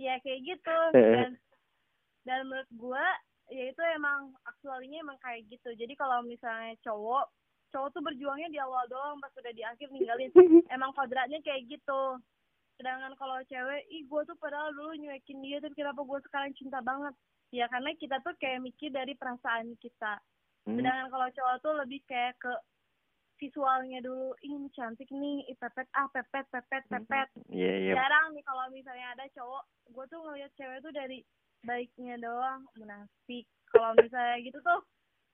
Iya 0.00 0.16
kayak 0.24 0.40
gitu. 0.44 0.78
Heeh. 0.96 1.14
dan 1.16 1.30
dan 2.24 2.40
menurut 2.48 2.70
gua 2.76 3.04
ya 3.50 3.68
itu 3.68 3.82
emang 3.96 4.32
aktualnya 4.48 5.00
emang 5.04 5.18
kayak 5.20 5.44
gitu. 5.52 5.76
Jadi 5.76 5.92
kalau 5.96 6.24
misalnya 6.24 6.76
cowok 6.80 7.28
cowok 7.70 7.88
tuh 7.94 8.02
berjuangnya 8.02 8.48
di 8.50 8.58
awal 8.58 8.82
doang 8.90 9.20
pas 9.22 9.32
udah 9.36 9.52
di 9.52 9.62
akhir 9.62 9.88
ninggalin. 9.92 10.30
Emang 10.74 10.90
kodratnya 10.96 11.38
kayak 11.44 11.70
gitu 11.70 12.18
sedangkan 12.80 13.12
kalau 13.20 13.36
cewek 13.44 13.84
ih 13.92 14.08
gua 14.08 14.24
tuh 14.24 14.40
padahal 14.40 14.72
dulu 14.72 14.96
nyuekin 14.96 15.44
dia 15.44 15.60
tapi 15.60 15.76
kenapa 15.76 16.00
gua 16.00 16.16
sekarang 16.24 16.56
cinta 16.56 16.80
banget? 16.80 17.12
Ya 17.52 17.68
karena 17.68 17.92
kita 18.00 18.16
tuh 18.24 18.32
kayak 18.40 18.64
mikir 18.64 18.88
dari 18.88 19.12
perasaan 19.12 19.76
kita. 19.76 20.16
Hmm. 20.64 20.76
sedangkan 20.76 21.08
kalau 21.12 21.28
cowok 21.28 21.56
tuh 21.60 21.74
lebih 21.84 22.00
kayak 22.08 22.36
ke 22.40 22.52
visualnya 23.40 24.04
dulu 24.04 24.36
ih 24.44 24.52
ini 24.52 24.68
cantik 24.76 25.08
nih 25.08 25.48
ih 25.48 25.56
pepet 25.56 25.88
ah 25.96 26.08
pepet 26.12 26.44
pepet 26.52 26.84
pepet. 26.88 27.28
iya 27.48 27.72
iya. 27.88 27.92
Jarang 27.96 28.36
nih 28.36 28.44
kalau 28.44 28.68
misalnya 28.68 29.16
ada 29.16 29.24
cowok 29.32 29.64
gue 29.92 30.04
tuh 30.12 30.20
ngeliat 30.20 30.52
cewek 30.60 30.78
tuh 30.84 30.92
dari 30.92 31.24
baiknya 31.64 32.20
doang 32.20 32.68
munafik. 32.76 33.48
Kalau 33.72 33.96
misalnya 33.96 34.36
gitu 34.44 34.60
tuh 34.60 34.80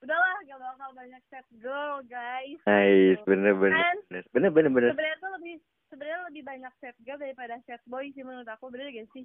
udahlah 0.04 0.38
gak 0.46 0.60
bakal 0.60 0.90
banyak 0.94 1.22
set 1.26 1.46
girl 1.58 1.98
guys. 2.06 2.60
Nice 2.68 3.22
bener 3.26 3.54
bener 3.58 3.74
Kan? 3.74 3.96
bener. 4.06 4.24
Bener 4.30 4.50
bener 4.54 4.70
bener. 4.70 4.90
Sebenarnya 4.94 5.18
tuh 5.18 5.30
lebih 5.42 5.45
lebih 6.30 6.42
banyak 6.44 6.72
set 6.82 6.96
girl 7.02 7.18
daripada 7.18 7.58
set 7.64 7.82
boy 7.86 8.06
sih 8.12 8.24
menurut 8.26 8.48
aku 8.48 8.68
bener 8.68 8.90
gak 8.90 9.08
sih 9.14 9.24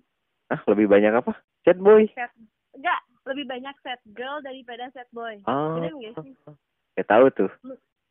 ah 0.52 0.62
lebih 0.70 0.88
banyak 0.88 1.14
apa 1.16 1.34
chat 1.66 1.78
boy 1.80 2.06
set 2.14 2.32
enggak 2.78 3.02
lebih 3.28 3.46
banyak 3.48 3.76
set 3.86 4.02
girl 4.14 4.40
daripada 4.42 4.90
set 4.92 5.10
boy 5.12 5.38
oh 5.46 5.78
bener 5.80 5.94
gak 5.98 6.16
sih 6.26 6.34
ya 7.00 7.04
tahu 7.08 7.28
tuh 7.34 7.52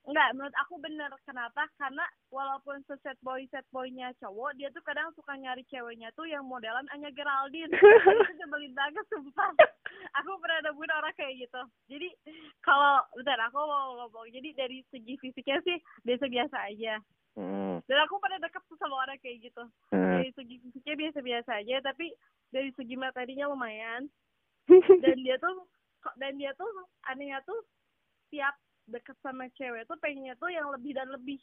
Enggak, 0.09 0.33
menurut 0.33 0.57
aku 0.65 0.75
bener. 0.81 1.13
Kenapa? 1.29 1.69
Karena 1.77 2.03
walaupun 2.33 2.81
set 2.89 3.21
boy 3.21 3.45
set 3.53 3.63
boynya 3.69 4.11
cowok, 4.19 4.57
dia 4.57 4.73
tuh 4.73 4.81
kadang 4.81 5.13
suka 5.13 5.37
nyari 5.37 5.61
ceweknya 5.69 6.09
tuh 6.17 6.25
yang 6.25 6.43
modelan 6.49 6.89
Anya 6.97 7.13
Geraldine. 7.13 7.69
itu 7.77 8.33
nyebelin 8.41 8.73
banget, 8.73 9.05
sumpah. 9.13 9.53
aku 10.19 10.31
pernah 10.41 10.67
nemuin 10.67 10.97
orang 10.97 11.15
kayak 11.15 11.47
gitu. 11.47 11.63
Jadi 11.93 12.09
kalau, 12.65 13.05
bentar, 13.13 13.39
aku 13.45 13.61
mau 13.61 13.89
ngomong. 14.03 14.27
Jadi 14.33 14.57
dari 14.57 14.79
segi 14.89 15.15
fisiknya 15.21 15.61
sih 15.69 15.79
biasa-biasa 16.03 16.57
aja. 16.73 16.97
Hmm. 17.37 17.85
Dan 17.85 17.99
aku 18.07 18.19
pernah 18.23 18.39
deket 18.41 18.63
tuh 18.67 18.79
sama 18.81 19.05
orang 19.07 19.19
kayak 19.21 19.51
gitu. 19.51 19.65
Hmm. 19.91 20.21
Dari 20.21 20.31
segi 20.35 20.57
fisiknya 20.63 20.95
biasa-biasa 20.97 21.51
aja, 21.63 21.77
tapi 21.83 22.11
dari 22.51 22.71
segi 22.75 22.95
materinya 22.95 23.51
lumayan. 23.51 24.07
Dan 25.05 25.17
dia 25.23 25.35
tuh, 25.43 25.67
kok- 26.01 26.15
dan 26.17 26.39
dia 26.39 26.55
tuh 26.55 26.69
anehnya 27.11 27.43
tuh 27.43 27.59
tiap 28.31 28.55
deket 28.87 29.19
sama 29.23 29.51
cewek 29.59 29.87
tuh 29.87 29.99
pengennya 29.99 30.39
tuh 30.39 30.51
yang 30.51 30.67
lebih 30.71 30.95
dan 30.95 31.11
lebih 31.11 31.39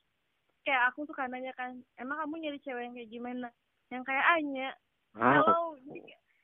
kayak 0.63 0.91
aku 0.91 1.08
suka 1.08 1.27
nanya 1.32 1.51
kan 1.56 1.79
emang 1.96 2.20
kamu 2.24 2.44
nyari 2.44 2.60
cewek 2.60 2.84
yang 2.88 2.96
kayak 2.96 3.12
gimana 3.12 3.48
yang 3.88 4.03
kayak 4.03 4.25
Anya 4.36 4.70
Ah, 5.15 5.39
kalau 5.39 5.79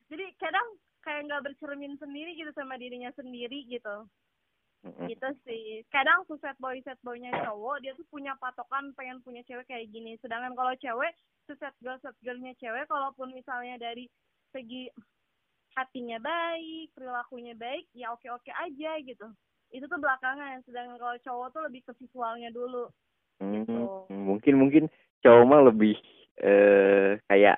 jadi 0.07 0.25
kadang 0.39 0.67
kayak 1.03 1.27
nggak 1.27 1.43
bercermin 1.45 1.93
sendiri 1.99 2.33
gitu 2.33 2.49
sama 2.55 2.79
dirinya 2.79 3.11
sendiri 3.13 3.67
gitu 3.67 4.07
mm-mm. 4.83 5.07
gitu 5.09 5.29
sih. 5.47 5.81
Kadang 5.89 6.27
tuh 6.27 6.37
set 6.39 6.55
boy 6.59 6.79
set 6.83 6.99
boynya 7.01 7.31
cowok 7.43 7.81
dia 7.81 7.91
tuh 7.95 8.07
punya 8.11 8.35
patokan 8.37 8.91
pengen 8.93 9.19
punya 9.23 9.41
cewek 9.47 9.67
kayak 9.67 9.89
gini. 9.89 10.19
Sedangkan 10.19 10.53
kalau 10.53 10.73
cewek 10.77 11.11
tuh 11.47 11.57
set 11.59 11.75
girl 11.83 11.99
set 12.03 12.15
girlnya 12.23 12.53
cewek 12.59 12.87
kalaupun 12.87 13.31
misalnya 13.33 13.79
dari 13.79 14.07
segi 14.53 14.87
hatinya 15.73 16.21
baik 16.21 16.93
perilakunya 16.93 17.57
baik 17.57 17.89
ya 17.97 18.13
oke 18.13 18.27
oke 18.29 18.51
aja 18.51 18.91
gitu. 19.01 19.27
Itu 19.73 19.89
tuh 19.89 19.97
belakangan. 19.97 20.61
Sedangkan 20.67 21.01
kalau 21.01 21.17
cowok 21.23 21.47
tuh 21.55 21.61
lebih 21.65 21.81
ke 21.87 21.91
visualnya 21.97 22.53
dulu. 22.53 22.91
Hmm, 23.41 23.65
gitu. 23.65 24.05
mungkin 24.13 24.53
mungkin 24.61 24.83
cowok 25.25 25.43
mah 25.49 25.61
lebih 25.73 25.97
eh 26.43 27.17
kayak 27.29 27.57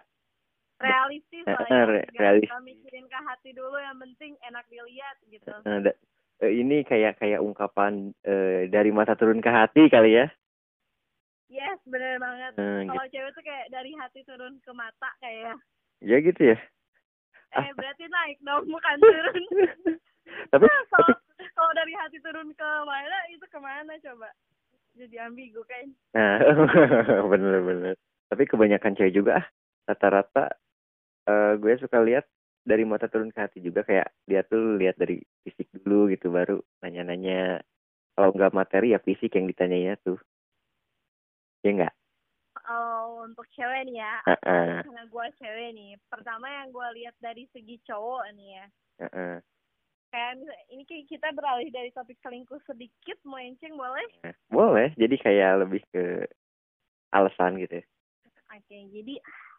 realistis 0.80 1.44
lah 1.48 1.68
ya. 1.68 1.84
Re- 1.88 2.08
realis- 2.16 2.48
nggak 2.48 2.64
mikirin 2.64 3.06
ke 3.08 3.20
hati 3.24 3.50
dulu 3.56 3.76
yang 3.80 3.98
penting 4.00 4.36
enak 4.44 4.66
dilihat 4.68 5.18
gitu. 5.28 5.52
Da- 5.64 6.00
eh, 6.44 6.52
ini 6.52 6.84
kayak 6.84 7.20
kayak 7.22 7.40
ungkapan 7.40 8.12
eh, 8.24 8.68
dari 8.68 8.92
mata 8.92 9.16
turun 9.16 9.40
ke 9.40 9.48
hati 9.48 9.88
kali 9.88 10.20
ya. 10.20 10.28
yes 11.48 11.80
bener 11.86 12.18
banget 12.18 12.52
gitu. 12.58 12.90
kalau 12.92 13.06
cewek 13.08 13.32
tuh 13.32 13.44
kayak 13.46 13.66
dari 13.70 13.92
hati 13.96 14.22
turun 14.26 14.58
ke 14.60 14.72
mata 14.74 15.10
kayak 15.22 15.56
Ya 16.04 16.20
gitu 16.20 16.52
ya. 16.52 16.58
eh 17.56 17.70
berarti 17.72 18.04
naik 18.12 18.38
dong 18.44 18.68
bukan 18.68 18.98
turun 19.00 19.44
tapi 20.52 20.66
Nah, 20.68 20.84
kalau 20.92 21.16
kalau 21.56 21.72
dari 21.72 21.94
hati 21.96 22.18
turun 22.20 22.52
ke 22.52 22.70
mana 22.84 23.18
itu 23.32 23.46
ke 23.48 23.60
mana 23.62 23.94
coba 24.04 24.28
jadi 24.96 25.28
ambigu 25.28 25.64
kan 25.64 25.86
nah, 26.16 26.40
bener-bener. 27.32 27.96
Tapi 28.26 28.44
kebanyakan 28.50 28.96
cewek 28.98 29.16
juga 29.16 29.40
ah 29.40 29.46
rata-rata 29.86 30.50
eh 31.26 31.54
gue 31.62 31.74
suka 31.80 32.02
lihat 32.02 32.26
dari 32.66 32.84
mata 32.84 33.06
turun 33.06 33.30
ke 33.30 33.40
hati 33.40 33.62
juga 33.62 33.86
kayak 33.86 34.10
dia 34.26 34.42
tuh 34.42 34.76
lihat 34.82 34.98
dari 34.98 35.22
fisik 35.46 35.70
dulu 35.72 36.10
gitu 36.10 36.34
baru 36.34 36.58
nanya-nanya 36.82 37.62
kalau 38.18 38.34
nggak 38.34 38.58
materi 38.58 38.98
ya 38.98 39.00
fisik 39.00 39.38
yang 39.38 39.46
ditanyanya 39.46 39.96
tuh. 40.02 40.18
Ya 41.62 41.72
enggak? 41.74 41.94
oh 42.70 43.28
untuk 43.28 43.46
cewek 43.54 43.86
nih 43.90 44.02
ya 44.02 44.16
Heeh. 44.26 44.82
karena 44.82 45.04
gue 45.06 45.26
cewek 45.38 45.70
nih 45.76 45.92
pertama 46.10 46.48
yang 46.50 46.72
gue 46.72 46.88
lihat 47.02 47.16
dari 47.22 47.44
segi 47.54 47.78
cowok 47.86 48.26
nih 48.34 48.50
ya 48.58 48.66
Heeh. 49.06 49.36
kayak 50.10 50.34
ini 50.72 50.84
kayak 50.88 51.06
kita 51.12 51.28
beralih 51.36 51.70
dari 51.70 51.92
topik 51.92 52.18
selingkuh 52.24 52.62
sedikit 52.66 53.18
melenceng 53.28 53.76
boleh 53.76 54.08
Nah, 54.26 54.36
Boleh, 54.50 54.90
jadi 54.98 55.16
kayak 55.22 55.52
lebih 55.68 55.82
ke 55.94 56.26
alasan 57.14 57.62
gitu 57.62 57.84
ya. 57.84 57.86
oke 58.56 58.78
jadi 58.96 59.14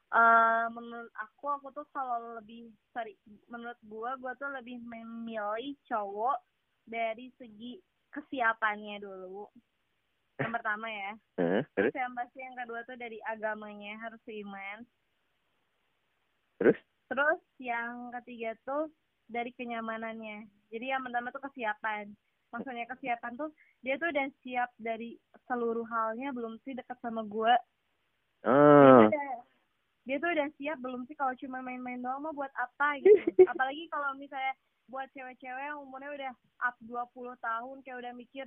eh 0.07 0.67
menurut 0.71 1.11
aku 1.19 1.51
aku 1.51 1.69
tuh 1.75 1.87
kalau 1.91 2.39
lebih 2.39 2.71
sorry 2.95 3.19
menurut 3.51 3.79
gue 3.83 4.11
gue 4.23 4.33
tuh 4.39 4.51
lebih 4.55 4.79
memilih 4.87 5.75
cowok 5.91 6.39
dari 6.87 7.35
segi 7.35 7.83
kesiapannya 8.15 9.03
dulu 9.03 9.51
yang 10.39 10.53
pertama 10.53 10.87
ya 10.87 11.13
terus, 11.75 11.93
yang 11.97 12.13
pasti 12.15 12.39
yang 12.39 12.57
kedua 12.57 12.81
tuh 12.85 12.97
dari 12.97 13.21
agamanya 13.25 13.97
harus 14.01 14.21
seiman. 14.25 14.85
terus, 16.57 16.77
Terus 17.07 17.41
yang 17.61 18.11
ketiga 18.21 18.57
tuh 18.67 18.91
dari 19.31 19.53
kenyamanannya. 19.55 20.49
Jadi 20.73 20.87
yang 20.91 21.05
pertama 21.07 21.31
tuh 21.31 21.43
kesiapan. 21.47 22.11
Maksudnya 22.51 22.87
kesiapan 22.91 23.33
tuh 23.37 23.51
dia 23.85 24.01
tuh 24.01 24.09
udah 24.11 24.27
siap 24.43 24.71
dari 24.81 25.19
seluruh 25.47 25.87
halnya 25.87 26.33
belum 26.33 26.59
sih 26.65 26.75
dekat 26.75 26.97
sama 27.05 27.23
oh, 28.47 29.07
tuh 29.07 29.13
udah- 29.13 29.45
dia 30.07 30.23
tuh 30.23 30.31
udah 30.31 30.49
siap 30.55 30.79
belum 30.79 31.03
sih 31.11 31.19
kalau 31.19 31.35
cuma 31.35 31.59
main-main 31.67 31.99
doang 31.99 32.23
mah 32.23 32.31
buat 32.31 32.55
apa 32.55 33.03
gitu. 33.03 33.11
Apalagi 33.51 33.91
kalau 33.91 34.15
misalnya 34.15 34.55
buat 34.87 35.11
cewek-cewek 35.11 35.63
yang 35.67 35.83
umurnya 35.83 36.11
udah 36.15 36.33
up 36.63 36.79
20 36.79 37.35
tahun 37.43 37.77
kayak 37.83 37.99
udah 38.07 38.13
mikir 38.15 38.47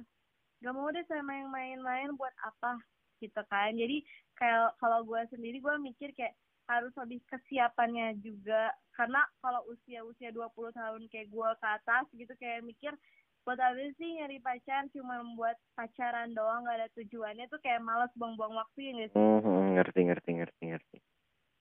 gak 0.64 0.76
mau 0.76 0.88
deh 0.92 1.04
sama 1.12 1.36
yang 1.36 1.52
main-main 1.52 2.16
buat 2.16 2.32
apa? 2.48 2.80
Gitu 3.20 3.42
kan. 3.52 3.76
Jadi 3.76 4.08
kayak 4.40 4.80
kalau 4.80 5.04
gue 5.04 5.20
sendiri 5.36 5.60
gue 5.60 5.76
mikir 5.84 6.16
kayak 6.16 6.32
harus 6.72 6.96
lebih 6.96 7.20
kesiapannya 7.28 8.16
juga. 8.24 8.72
Karena 8.96 9.20
kalau 9.44 9.68
usia 9.68 10.00
usia 10.08 10.32
20 10.32 10.72
tahun 10.72 11.12
kayak 11.12 11.28
gue 11.28 11.50
ke 11.60 11.68
atas 11.68 12.08
gitu 12.16 12.34
kayak 12.40 12.64
mikir 12.64 12.96
buat 13.44 13.60
apa 13.60 13.84
sih 14.00 14.16
nyari 14.16 14.40
pacar? 14.40 14.88
Cuma 14.96 15.20
buat 15.36 15.60
pacaran 15.76 16.32
doang 16.32 16.64
gak 16.64 16.80
ada 16.80 16.88
tujuannya. 16.96 17.52
Tuh 17.52 17.60
kayak 17.60 17.84
males 17.84 18.16
buang-buang 18.16 18.56
waktu 18.56 18.80
ya 18.80 18.92
guys 18.96 19.12
Hmm, 19.12 19.44
hmm, 19.44 19.76
ngerti 19.76 20.00
ngerti 20.08 20.30
ngerti 20.40 20.64
ngerti. 20.72 21.00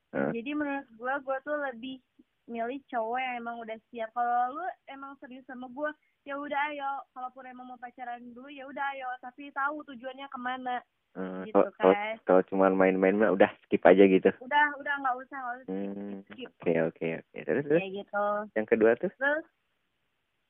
Hmm. 0.08 0.32
jadi 0.32 0.50
menurut 0.52 0.88
gue 0.90 1.14
gue 1.20 1.38
tuh 1.42 1.56
lebih 1.62 1.96
milih 2.46 2.80
cowok 2.88 3.20
yang 3.20 3.34
emang 3.36 3.56
udah 3.60 3.76
siap 3.86 4.08
kalau 4.10 4.56
lu 4.56 4.64
emang 4.88 5.12
serius 5.20 5.44
sama 5.44 5.68
gue 5.68 5.90
ya 6.24 6.32
udah 6.32 6.60
ayo 6.72 6.88
kalaupun 7.12 7.44
emang 7.44 7.68
mau 7.68 7.76
pacaran 7.76 8.24
dulu 8.32 8.48
ya 8.48 8.64
udah 8.64 8.84
ayo 8.92 9.08
tapi 9.20 9.52
tahu 9.52 9.84
tujuannya 9.84 10.26
ke 10.26 10.38
mana 10.38 10.78
Hmm, 11.16 11.42
gitu 11.42 11.56
kan. 11.74 12.14
kalau 12.22 12.44
cuma 12.46 12.70
main-main 12.70 13.16
mah 13.16 13.32
udah 13.32 13.50
skip 13.64 13.82
aja 13.82 14.04
gitu. 14.06 14.28
udah 14.38 14.66
udah 14.76 14.94
nggak 14.96 15.16
usah 15.18 15.36
nggak 15.36 15.56
usah 15.58 15.66
Hmm, 15.66 16.14
skip 16.24 16.48
Oke 16.54 16.72
oke 16.84 17.06
oke. 17.18 17.38
Terus 17.42 17.64
terus 17.64 17.80
kayak 17.80 17.92
gitu 17.96 18.24
yang 18.54 18.68
kedua 18.68 18.90
tuh? 18.94 19.10
terus 19.10 19.44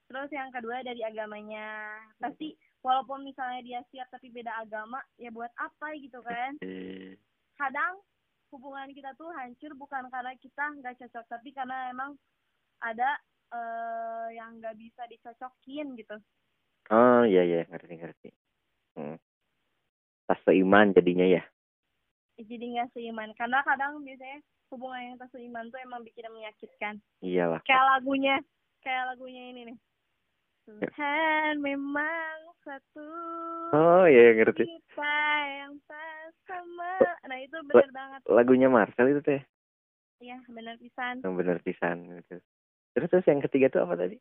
terus 0.07 0.31
yang 0.31 0.51
kedua 0.51 0.81
dari 0.83 1.01
agamanya 1.01 1.67
pasti 2.17 2.53
walaupun 2.81 3.23
misalnya 3.23 3.61
dia 3.61 3.81
siap 3.89 4.09
tapi 4.09 4.29
beda 4.29 4.51
agama 4.59 4.99
ya 5.17 5.29
buat 5.29 5.53
apa 5.57 5.89
gitu 5.97 6.21
kan 6.21 6.57
Eh, 6.61 7.17
kadang 7.55 8.01
hubungan 8.53 8.89
kita 8.97 9.13
tuh 9.17 9.29
hancur 9.37 9.73
bukan 9.77 10.09
karena 10.09 10.33
kita 10.41 10.65
nggak 10.81 10.97
cocok 11.05 11.25
tapi 11.29 11.53
karena 11.53 11.93
emang 11.93 12.17
ada 12.81 13.19
eh 13.49 14.27
yang 14.37 14.61
nggak 14.61 14.77
bisa 14.77 15.05
dicocokin 15.09 15.97
gitu 15.97 16.17
Oh 16.89 17.21
iya 17.29 17.45
iya 17.45 17.69
ngerti 17.69 17.95
ngerti. 18.01 18.29
Hmm. 18.97 19.21
Tas 20.25 20.41
seiman 20.45 20.97
jadinya 20.97 21.25
ya. 21.29 21.45
jadi 22.39 22.65
nggak 22.65 22.95
seiman 22.95 23.35
karena 23.35 23.61
kadang 23.67 23.99
biasanya 24.07 24.39
hubungan 24.71 25.01
yang 25.11 25.17
tak 25.19 25.29
seiman 25.35 25.69
tuh 25.75 25.81
emang 25.83 26.07
bikin 26.07 26.29
menyakitkan 26.31 26.95
Iyalah. 27.19 27.59
kayak 27.67 27.85
lagunya 27.99 28.39
kayak 28.81 29.11
lagunya 29.11 29.43
ini 29.53 29.61
nih. 29.75 29.79
Tuhan 30.69 31.65
memang 31.65 32.37
satu 32.61 33.09
Oh 33.73 34.05
iya 34.05 34.37
ngerti. 34.37 34.69
kita 34.69 35.17
yang 35.59 35.73
tak 35.85 36.29
sama 36.45 36.93
nah 37.25 37.39
itu 37.39 37.57
bener 37.65 37.89
banget 37.89 38.21
Lagunya 38.27 38.69
Marcel 38.69 39.09
itu 39.09 39.25
teh. 39.25 39.41
ya 40.21 40.37
bener 40.47 40.77
pisan 40.77 41.25
Yang 41.25 41.35
bener 41.35 41.57
pisan 41.63 41.97
gitu. 42.21 42.37
Terus 42.93 43.09
terus 43.09 43.25
yang 43.25 43.41
ketiga 43.41 43.67
tuh 43.69 43.81
apa 43.83 43.97
tadi? 43.97 44.21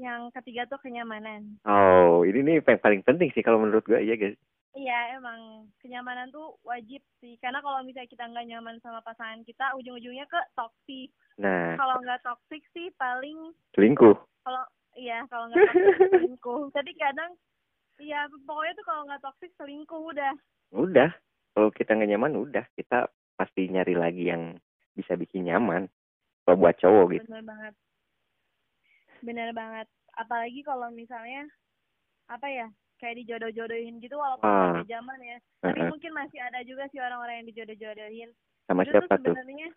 yang 0.00 0.32
ketiga 0.32 0.64
tuh 0.64 0.80
kenyamanan 0.80 1.60
Oh, 1.62 2.24
ini 2.24 2.40
nih 2.40 2.54
yang 2.58 2.80
paling 2.80 3.04
penting 3.04 3.28
sih 3.30 3.44
kalau 3.44 3.60
menurut 3.60 3.84
gua 3.84 4.00
iya 4.00 4.16
guys. 4.16 4.40
iya 4.72 5.12
emang 5.12 5.68
kenyamanan 5.78 6.32
tuh 6.32 6.56
wajib 6.64 7.04
sih 7.20 7.36
karena 7.36 7.60
kalau 7.60 7.84
misalnya 7.84 8.08
kita 8.08 8.24
nggak 8.24 8.48
nyaman 8.48 8.80
sama 8.80 9.04
pasangan 9.04 9.44
kita 9.44 9.76
ujung-ujungnya 9.76 10.24
ke 10.24 10.40
toksik 10.56 11.12
Nah, 11.36 11.76
kalau 11.76 11.96
nggak 11.98 12.20
toksik 12.22 12.64
sih 12.72 12.88
paling 12.94 13.52
selingkuh. 13.72 14.16
Iya 15.12 15.28
kalau 15.28 15.44
nggak 15.52 15.60
selingkuh 16.08 16.72
tapi 16.72 16.90
kadang 16.96 17.30
iya 18.00 18.24
pokoknya 18.48 18.72
tuh 18.72 18.86
kalau 18.88 19.02
nggak 19.04 19.20
toksik 19.20 19.52
selingkuh 19.60 20.02
udah 20.08 20.32
Udah. 20.72 21.12
Kalau 21.52 21.68
kita 21.68 21.92
nggak 21.92 22.16
nyaman 22.16 22.32
udah 22.32 22.64
kita 22.72 23.04
pasti 23.36 23.68
nyari 23.68 23.92
lagi 23.92 24.32
yang 24.32 24.56
bisa 24.96 25.20
bikin 25.20 25.44
nyaman. 25.44 25.84
Kalau 26.48 26.56
buat 26.56 26.80
cowok 26.80 27.04
gitu. 27.12 27.28
bener 27.28 27.44
banget 27.44 27.74
bener 29.22 29.48
banget 29.52 29.86
apalagi 30.16 30.64
kalau 30.64 30.88
misalnya 30.90 31.44
apa 32.26 32.48
ya 32.48 32.66
kayak 32.98 33.20
dijodoh-jodohin 33.22 34.00
gitu 34.00 34.16
walaupun 34.16 34.48
Ah. 34.48 34.82
zaman 34.82 35.18
ya 35.20 35.38
tapi 35.60 35.78
Heeh. 35.78 35.90
mungkin 35.92 36.10
masih 36.10 36.40
ada 36.40 36.64
juga 36.64 36.88
sih 36.90 36.98
orang-orang 36.98 37.44
yang 37.44 37.48
dijodoh-jodohin 37.52 38.30
Sama 38.66 38.82
itu 38.82 38.90
siapa 38.90 39.06
tuh 39.06 39.22
tuh? 39.22 39.34
sebenarnya 39.36 39.68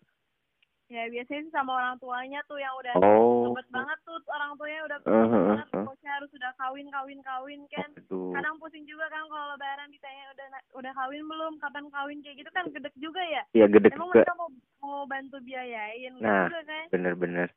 ya 0.86 1.02
biasanya 1.06 1.42
sih 1.42 1.50
sama 1.50 1.74
orang 1.74 1.98
tuanya 1.98 2.38
tuh 2.46 2.56
yang 2.56 2.70
udah 2.76 2.94
Oh. 2.96 3.50
banget 3.68 3.98
tuh 4.02 4.16
orang 4.28 4.54
tuanya 4.54 4.80
udah 4.86 4.98
Uh, 5.02 5.10
uh, 5.10 5.26
banget 5.58 5.68
uh. 5.74 6.06
harus 6.06 6.30
udah 6.30 6.52
kawin 6.56 6.86
kawin 6.88 7.20
kawin 7.20 7.60
kan 7.68 7.90
Aduh. 7.96 8.30
kadang 8.32 8.54
pusing 8.56 8.86
juga 8.86 9.06
kan 9.08 9.26
kalau 9.26 9.46
lebaran 9.52 9.90
ditanya 9.90 10.24
udah 10.30 10.46
udah 10.76 10.92
kawin 10.94 11.24
belum 11.26 11.52
kapan 11.58 11.86
kawin 11.90 12.18
kayak 12.22 12.36
gitu 12.38 12.50
kan 12.50 12.64
gedek 12.70 12.94
juga 12.96 13.18
ya 13.20 13.42
Iya 13.52 13.66
gede 13.66 13.90
emang 13.90 14.08
juga. 14.08 14.22
mereka 14.22 14.34
mau 14.34 14.48
mau 14.78 15.02
bantu 15.04 15.36
biayain 15.40 16.12
Nah. 16.16 16.46
juga 16.46 16.60
kan 16.64 16.84
Bener-bener. 16.88 17.48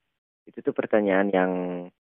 Itu 0.43 0.57
tuh 0.59 0.73
pertanyaan 0.73 1.29
yang 1.29 1.51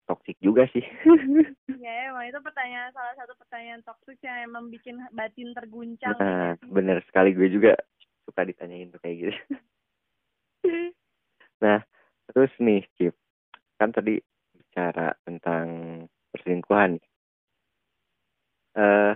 toksik 0.03 0.39
juga 0.39 0.63
sih. 0.69 0.83
ya 1.83 1.93
emang 2.07 2.23
itu 2.25 2.39
pertanyaan 2.39 2.91
salah 2.91 3.15
satu 3.15 3.35
pertanyaan 3.35 3.83
toksik 3.83 4.19
yang 4.21 4.43
emang 4.45 4.67
bikin 4.67 4.95
batin 5.11 5.51
terguncang 5.51 6.15
Nah, 6.15 6.55
gitu. 6.55 6.71
bener 6.71 7.03
sekali 7.03 7.31
gue 7.31 7.47
juga 7.49 7.75
suka 8.23 8.41
ditanyain 8.41 8.87
tuh 8.87 8.99
kayak 8.99 9.17
gitu. 9.21 9.35
nah, 11.61 11.81
terus 12.29 12.51
nih, 12.59 12.83
Cip. 12.97 13.15
Kan 13.77 13.93
tadi 13.93 14.17
bicara 14.53 15.15
tentang 15.25 15.65
perselingkuhan. 16.33 16.99
Eh, 18.71 19.13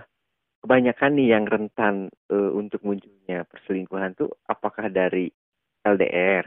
kebanyakan 0.66 1.14
nih 1.16 1.28
yang 1.32 1.44
rentan 1.46 2.10
eh, 2.28 2.50
untuk 2.52 2.82
munculnya 2.82 3.46
perselingkuhan 3.48 4.18
tuh 4.18 4.34
apakah 4.50 4.90
dari 4.90 5.30
LDR 5.86 6.42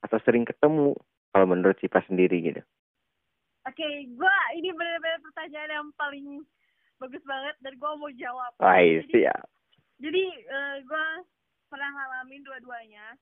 atau 0.00 0.18
sering 0.24 0.48
ketemu 0.48 0.96
kalau 1.30 1.46
menurut 1.46 1.76
Cipa 1.76 2.00
sendiri 2.08 2.40
gitu. 2.40 2.62
oke 3.68 3.88
gua 4.16 4.34
ini 4.56 4.72
benar-benar 4.72 5.20
pertanyaan 5.30 5.70
yang 5.76 5.88
paling 5.94 6.26
bagus 6.98 7.20
banget 7.28 7.54
dan 7.60 7.76
gua 7.76 7.92
mau 8.00 8.10
jawab 8.16 8.50
Wah, 8.58 8.80
jadi 8.80 9.06
siap. 9.12 9.44
jadi 10.00 10.24
eh, 10.40 10.76
gua 10.88 11.20
pernah 11.68 11.92
ngalamin 11.92 12.40
dua-duanya 12.42 13.14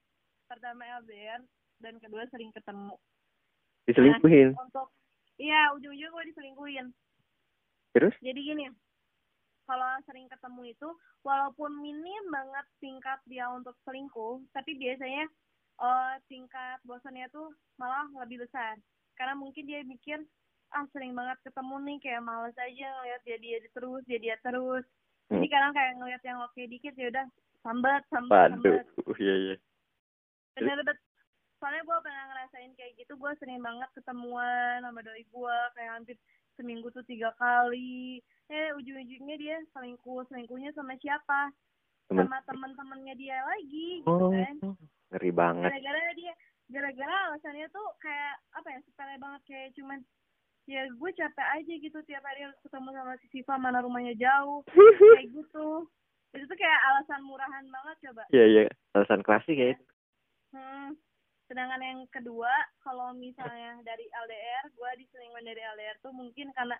pertama 0.46 0.86
LDR 1.02 1.42
dan 1.78 1.94
kedua 1.98 2.26
sering 2.28 2.50
ketemu 2.50 2.94
Diselingkuhin. 3.84 4.52
untuk 4.54 4.88
iya 5.36 5.72
ujung-ujung 5.72 6.10
gue 6.10 6.24
diselingkuhin 6.30 6.86
Terus? 7.96 8.14
jadi 8.20 8.36
gini 8.36 8.66
kalau 9.64 9.84
sering 10.04 10.28
ketemu 10.28 10.72
itu 10.72 10.88
walaupun 11.22 11.72
minim 11.78 12.24
banget 12.28 12.66
tingkat 12.78 13.20
dia 13.24 13.48
untuk 13.48 13.76
selingkuh 13.84 14.40
tapi 14.50 14.76
biasanya 14.76 15.24
eh, 15.78 16.14
tingkat 16.26 16.78
bosannya 16.82 17.28
tuh 17.28 17.48
malah 17.76 18.08
lebih 18.24 18.42
besar 18.42 18.76
karena 19.14 19.34
mungkin 19.34 19.64
dia 19.64 19.82
mikir 19.82 20.20
ah 20.68 20.84
sering 20.92 21.16
banget 21.16 21.40
ketemu 21.42 21.74
nih 21.80 21.98
kayak 21.98 22.22
males 22.22 22.52
aja 22.54 22.86
ngeliat 22.92 23.22
dia 23.24 23.36
dia 23.40 23.56
terus 23.72 24.02
dia 24.04 24.18
dia 24.18 24.36
terus 24.42 24.84
jadi 25.28 25.44
Hmm. 25.44 25.52
kadang 25.52 25.72
kayak 25.76 25.92
ngeliat 26.00 26.22
yang 26.24 26.40
oke 26.40 26.56
dikit 26.56 26.94
ya 26.96 27.12
udah 27.12 27.26
sambat 27.60 28.00
sambat 28.08 28.48
Waduh, 28.48 28.80
sambat 28.80 29.16
iya 29.20 29.34
iya. 29.36 29.56
bener 30.56 30.80
bet 30.82 30.96
soalnya 31.58 31.82
gue 31.82 31.98
pernah 32.00 32.24
ngerasain 32.26 32.72
kayak 32.72 32.92
gitu 32.96 33.12
gue 33.14 33.32
sering 33.36 33.58
banget 33.58 33.90
ketemuan 33.92 34.78
sama 34.80 35.00
doi 35.00 35.22
gue 35.22 35.56
kayak 35.72 35.92
hampir 35.92 36.16
seminggu 36.54 36.88
tuh 36.88 37.02
tiga 37.02 37.30
kali 37.34 38.18
eh 38.48 38.68
ujung-ujungnya 38.74 39.36
dia 39.36 39.56
selingkuh 39.70 40.26
selingkuhnya 40.26 40.70
sama 40.72 40.94
siapa 40.96 41.50
Temen. 42.06 42.24
sama 42.24 42.38
teman-temannya 42.42 43.14
dia 43.14 43.36
lagi 43.42 44.00
gitu 44.00 44.08
Oh, 44.08 44.30
kan 44.30 44.56
ngeri 45.10 45.30
banget. 45.30 45.68
gara-gara 45.70 46.12
dia 46.14 46.32
gara-gara 46.66 47.14
alasannya 47.28 47.66
tuh 47.68 47.86
kayak 47.98 48.34
apa 48.52 48.68
ya 48.68 48.78
sepele 48.82 49.14
banget 49.16 49.42
kayak 49.44 49.68
cuman 49.74 49.98
ya 50.64 50.84
gue 50.84 51.10
capek 51.12 51.48
aja 51.54 51.72
gitu 51.74 51.98
tiap 52.02 52.20
hari 52.22 52.44
harus 52.44 52.58
ketemu 52.60 52.88
sama 52.92 53.12
si 53.16 53.26
Siva 53.30 53.54
mana 53.56 53.80
rumahnya 53.80 54.12
jauh 54.14 54.60
kayak 55.16 55.32
gitu 55.32 55.68
itu 56.28 56.44
tuh 56.44 56.56
kayak 56.56 56.80
alasan 56.86 57.24
murahan 57.24 57.64
banget 57.66 57.96
coba 58.04 58.22
Iya 58.28 58.44
iya, 58.46 58.62
alasan 58.92 59.22
klasik 59.22 59.56
ya. 59.56 59.72
itu. 59.72 59.84
Hmm. 60.50 60.92
Sedangkan 61.48 61.80
yang 61.80 62.00
kedua, 62.12 62.52
kalau 62.84 63.16
misalnya 63.16 63.80
dari 63.80 64.04
LDR, 64.04 64.68
gue 64.68 64.90
diselingkuhin 65.00 65.48
dari 65.48 65.64
LDR 65.64 65.96
tuh 66.04 66.12
mungkin 66.12 66.52
karena 66.52 66.76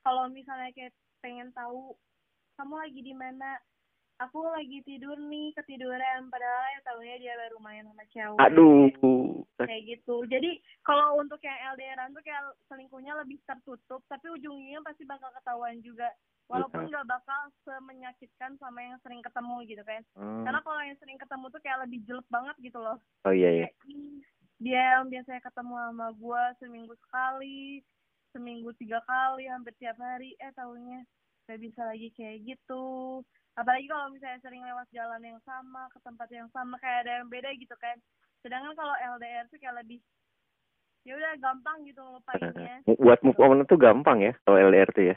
kalau 0.00 0.24
misalnya 0.32 0.72
kayak 0.72 0.96
pengen 1.20 1.52
tahu 1.52 1.92
kamu 2.56 2.74
lagi 2.80 3.00
di 3.04 3.12
mana, 3.12 3.60
aku 4.16 4.40
lagi 4.48 4.80
tidur 4.88 5.20
nih 5.20 5.52
ketiduran, 5.60 6.32
padahal 6.32 6.64
ya 6.72 6.80
tahunya 6.88 7.16
dia 7.20 7.34
baru 7.36 7.60
main 7.60 7.84
sama 7.84 8.04
cewek. 8.08 8.40
Aduh. 8.40 8.88
Kayak 9.60 9.82
gitu. 9.84 10.24
Jadi 10.32 10.64
kalau 10.80 11.20
untuk 11.20 11.36
yang 11.44 11.76
LDRan 11.76 12.16
tuh 12.16 12.24
kayak 12.24 12.56
selingkuhnya 12.72 13.12
lebih 13.20 13.36
tertutup, 13.44 14.00
tapi 14.08 14.32
ujungnya 14.32 14.80
pasti 14.80 15.04
bakal 15.04 15.28
ketahuan 15.36 15.76
juga. 15.84 16.08
Walaupun 16.46 16.86
nggak 16.86 17.10
bakal 17.10 17.50
semenyakitkan 17.66 18.54
sama 18.62 18.78
yang 18.78 18.96
sering 19.02 19.18
ketemu 19.18 19.56
gitu 19.66 19.82
kan. 19.82 20.00
Hmm. 20.14 20.46
Karena 20.46 20.62
kalau 20.62 20.78
yang 20.78 20.96
sering 21.02 21.18
ketemu 21.18 21.44
tuh 21.50 21.60
kayak 21.60 21.82
lebih 21.84 21.98
jelek 22.06 22.28
banget 22.30 22.56
gitu 22.62 22.78
loh 22.78 23.02
Oh 23.26 23.34
iya 23.34 23.50
iya. 23.50 23.68
Dia 24.56 24.82
yang 24.98 25.12
biasanya 25.12 25.40
ketemu 25.44 25.74
sama 25.76 26.08
gua 26.16 26.42
seminggu 26.60 26.94
sekali 27.06 27.84
seminggu 28.36 28.68
tiga 28.76 29.00
kali 29.08 29.48
hampir 29.48 29.72
tiap 29.80 29.96
hari. 29.96 30.36
Eh 30.36 30.52
tahunya 30.52 31.00
gak 31.48 31.60
bisa 31.64 31.80
lagi 31.88 32.12
kayak 32.12 32.44
gitu. 32.44 33.24
Apalagi 33.56 33.88
kalau 33.88 34.12
misalnya 34.12 34.36
sering 34.44 34.60
lewat 34.60 34.84
jalan 34.92 35.22
yang 35.24 35.40
sama 35.48 35.88
ke 35.88 35.98
tempat 36.04 36.28
yang 36.28 36.48
sama 36.52 36.76
kayak 36.76 37.08
ada 37.08 37.24
yang 37.24 37.32
beda 37.32 37.48
gitu 37.56 37.72
kan. 37.80 37.96
Sedangkan 38.44 38.76
kalau 38.76 38.92
LDR 39.16 39.48
tuh 39.48 39.56
kayak 39.56 39.80
lebih 39.80 40.04
ya 41.08 41.16
udah 41.16 41.32
gampang 41.40 41.86
gitu 41.88 42.02
ngelupainnya. 42.04 42.76
Buat 43.00 43.20
move 43.24 43.40
on 43.40 43.64
tuh 43.64 43.80
gampang 43.80 44.20
ya 44.20 44.36
kalau 44.44 44.60
LDR 44.60 44.90
tuh 44.92 45.16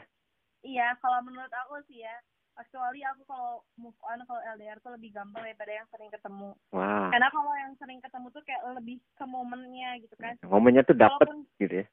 iya 0.60 0.92
kalau 1.04 1.20
menurut 1.20 1.52
aku 1.52 1.84
sih 1.92 2.00
ya. 2.00 2.16
Kecuali 2.56 3.00
aku 3.04 3.24
kalau 3.24 3.64
move 3.76 4.00
on 4.04 4.20
kalau 4.24 4.40
LDR 4.56 4.80
tuh 4.80 4.96
lebih 4.96 5.12
gampang 5.12 5.44
daripada 5.44 5.72
yang 5.76 5.86
sering 5.92 6.08
ketemu. 6.08 6.56
Wah. 6.72 7.12
karena 7.12 7.28
kalau 7.28 7.52
yang 7.56 7.72
sering 7.76 8.00
ketemu 8.00 8.26
tuh 8.32 8.42
kayak 8.48 8.62
lebih 8.80 8.96
ke 9.14 9.24
momennya 9.28 10.00
gitu 10.00 10.16
kan 10.16 10.34
Momennya 10.48 10.82
tuh 10.88 10.96
dapet 10.96 11.28
Walaupun 11.28 11.46
gitu 11.60 11.74
ya. 11.84 11.86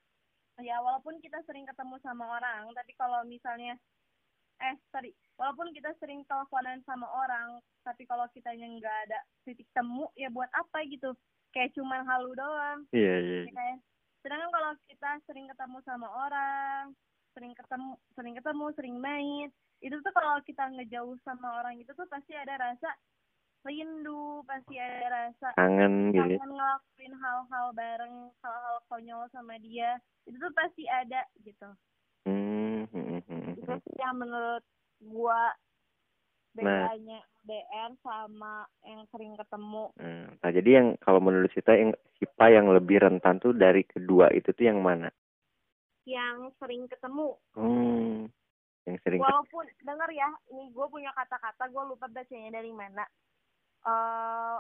ya 0.63 0.75
walaupun 0.81 1.19
kita 1.19 1.43
sering 1.45 1.67
ketemu 1.67 1.99
sama 2.01 2.25
orang 2.39 2.71
tapi 2.73 2.95
kalau 2.97 3.21
misalnya 3.27 3.75
eh 4.57 4.75
sorry 4.89 5.13
walaupun 5.37 5.69
kita 5.69 5.93
sering 6.01 6.25
teleponan 6.25 6.81
sama 6.87 7.05
orang 7.05 7.61
tapi 7.85 8.09
kalau 8.09 8.25
kitanya 8.33 8.65
nggak 8.65 8.97
ada 9.05 9.19
titik 9.45 9.69
temu 9.77 10.09
ya 10.17 10.33
buat 10.33 10.49
apa 10.57 10.81
gitu 10.89 11.13
kayak 11.53 11.77
cuman 11.77 12.01
halu 12.09 12.33
doang 12.33 12.79
iya 12.89 13.21
iya 13.21 13.39
ya 13.45 13.53
kan? 13.53 13.77
sedangkan 14.25 14.49
kalau 14.49 14.71
kita 14.89 15.09
sering 15.29 15.45
ketemu 15.45 15.77
sama 15.85 16.07
orang 16.09 16.83
sering 17.37 17.53
ketemu 17.53 17.91
sering 18.17 18.33
ketemu 18.33 18.65
sering 18.73 18.97
main 18.97 19.47
itu 19.77 19.93
tuh 20.01 20.09
kalau 20.09 20.41
kita 20.41 20.73
ngejauh 20.73 21.15
sama 21.21 21.61
orang 21.61 21.77
itu 21.77 21.93
tuh 21.93 22.09
pasti 22.09 22.33
ada 22.33 22.57
rasa 22.57 22.89
rindu 23.67 24.41
pasti 24.47 24.79
ada 24.79 25.07
rasa 25.27 25.51
kangen 25.59 26.15
gitu 26.15 26.23
ya. 26.23 26.39
kangen 26.39 26.51
ngelakuin 26.55 27.13
hal-hal 27.19 27.65
bareng 27.75 28.15
hal-hal 28.39 28.77
konyol 28.87 29.27
sama 29.35 29.59
dia 29.59 29.99
itu 30.23 30.39
tuh 30.39 30.53
pasti 30.55 30.87
ada 30.87 31.21
gitu 31.43 31.67
hmm, 32.23 32.87
itu 33.59 33.75
yang 33.99 34.15
menurut 34.15 34.63
gua 35.03 35.51
Nah. 36.57 36.89
bedanya 36.89 37.21
DR 37.45 37.93
sama 38.01 38.65
yang 38.81 39.05
sering 39.13 39.37
ketemu 39.37 39.93
Hmm, 39.93 40.25
Nah, 40.41 40.49
jadi 40.49 40.69
yang 40.81 40.87
kalau 40.97 41.21
menurut 41.21 41.53
kita 41.53 41.77
yang 41.77 41.93
Sipa 42.17 42.49
yang 42.49 42.65
lebih 42.73 42.97
rentan 42.97 43.37
tuh 43.37 43.53
dari 43.53 43.85
kedua 43.85 44.33
itu 44.33 44.49
tuh 44.49 44.65
yang 44.65 44.81
mana? 44.81 45.13
yang 46.07 46.49
sering 46.57 46.87
ketemu 46.87 47.35
Hmm, 47.53 48.25
yang 48.87 48.97
sering 49.03 49.19
walaupun 49.21 49.67
denger 49.83 50.09
ya 50.15 50.29
ini 50.49 50.71
gue 50.71 50.87
punya 50.87 51.11
kata-kata 51.11 51.67
gue 51.67 51.83
lupa 51.83 52.07
bacanya 52.07 52.57
dari 52.57 52.71
mana 52.71 53.03
eh 53.87 54.59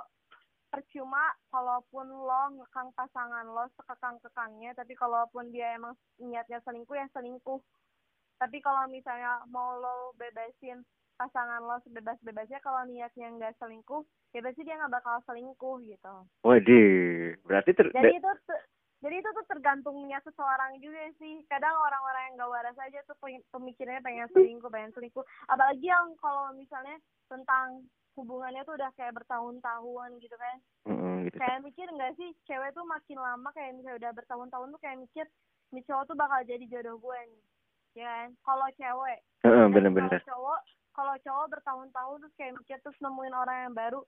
percuma 0.67 1.31
kalaupun 1.47 2.07
lo 2.07 2.43
ngekang 2.59 2.91
pasangan 2.91 3.47
lo 3.47 3.65
sekekang-kekangnya 3.79 4.75
tapi 4.75 4.93
kalaupun 4.99 5.47
dia 5.49 5.75
emang 5.79 5.95
niatnya 6.19 6.59
selingkuh 6.63 6.95
ya 6.95 7.07
selingkuh. 7.15 7.59
Tapi 8.37 8.61
kalau 8.61 8.85
misalnya 8.91 9.41
mau 9.49 9.79
lo 9.79 10.13
bebasin 10.19 10.83
pasangan 11.17 11.65
lo 11.65 11.81
sebebas-bebasnya 11.81 12.61
kalau 12.61 12.85
niatnya 12.85 13.31
nggak 13.33 13.57
selingkuh 13.57 14.05
ya 14.35 14.43
pasti 14.43 14.61
dia 14.61 14.77
nggak 14.77 15.01
bakal 15.01 15.17
selingkuh 15.25 15.81
gitu. 15.87 16.15
Waduh, 16.45 17.33
berarti 17.47 17.71
ter 17.73 17.89
jadi 17.89 18.21
itu 18.21 18.31
jadi 18.97 19.15
itu 19.21 19.29
tuh 19.29 19.45
tergantungnya 19.45 20.17
seseorang 20.25 20.81
juga 20.81 21.05
sih. 21.21 21.45
Kadang 21.45 21.73
orang-orang 21.77 22.21
yang 22.33 22.33
gak 22.41 22.49
waras 22.49 22.77
aja 22.81 22.99
tuh 23.05 23.17
pemikirannya 23.53 24.01
pengen 24.01 24.29
selingkuh 24.33 24.73
pengen 24.73 24.89
selingkuh. 24.97 25.21
Apalagi 25.53 25.85
yang 25.85 26.17
kalau 26.17 26.49
misalnya 26.57 26.97
tentang 27.29 27.85
hubungannya 28.17 28.65
tuh 28.65 28.73
udah 28.73 28.89
kayak 28.97 29.13
bertahun-tahun 29.13 30.09
gitu 30.17 30.35
kan. 30.35 30.57
Mm, 30.89 31.29
gitu. 31.29 31.37
kayak 31.37 31.59
mikir 31.61 31.87
nggak 31.87 32.17
sih 32.17 32.33
cewek 32.43 32.73
tuh 32.73 32.83
makin 32.83 33.17
lama 33.17 33.49
kayak 33.53 33.77
misalnya 33.77 33.97
udah 34.01 34.11
bertahun-tahun 34.17 34.67
tuh 34.73 34.81
kayak 34.81 34.97
mikir 34.97 35.25
nih 35.69 35.83
cowok 35.85 36.03
tuh 36.05 36.15
bakal 36.15 36.39
jadi 36.43 36.65
jodoh 36.65 36.97
gue 36.97 37.19
nih. 37.29 37.43
Ya 37.93 38.05
kan? 38.05 38.27
Kalau 38.41 38.67
cewek 38.73 39.19
Tapi 39.41 39.69
bener-bener. 39.69 40.17
kalau 40.17 40.27
cowok 40.27 40.59
kalau 40.91 41.15
cowok 41.21 41.45
bertahun-tahun 41.53 42.17
terus 42.19 42.35
kayak 42.35 42.53
mikir 42.57 42.77
terus 42.81 42.97
nemuin 42.97 43.35
orang 43.35 43.57
yang 43.63 43.73
baru 43.73 44.01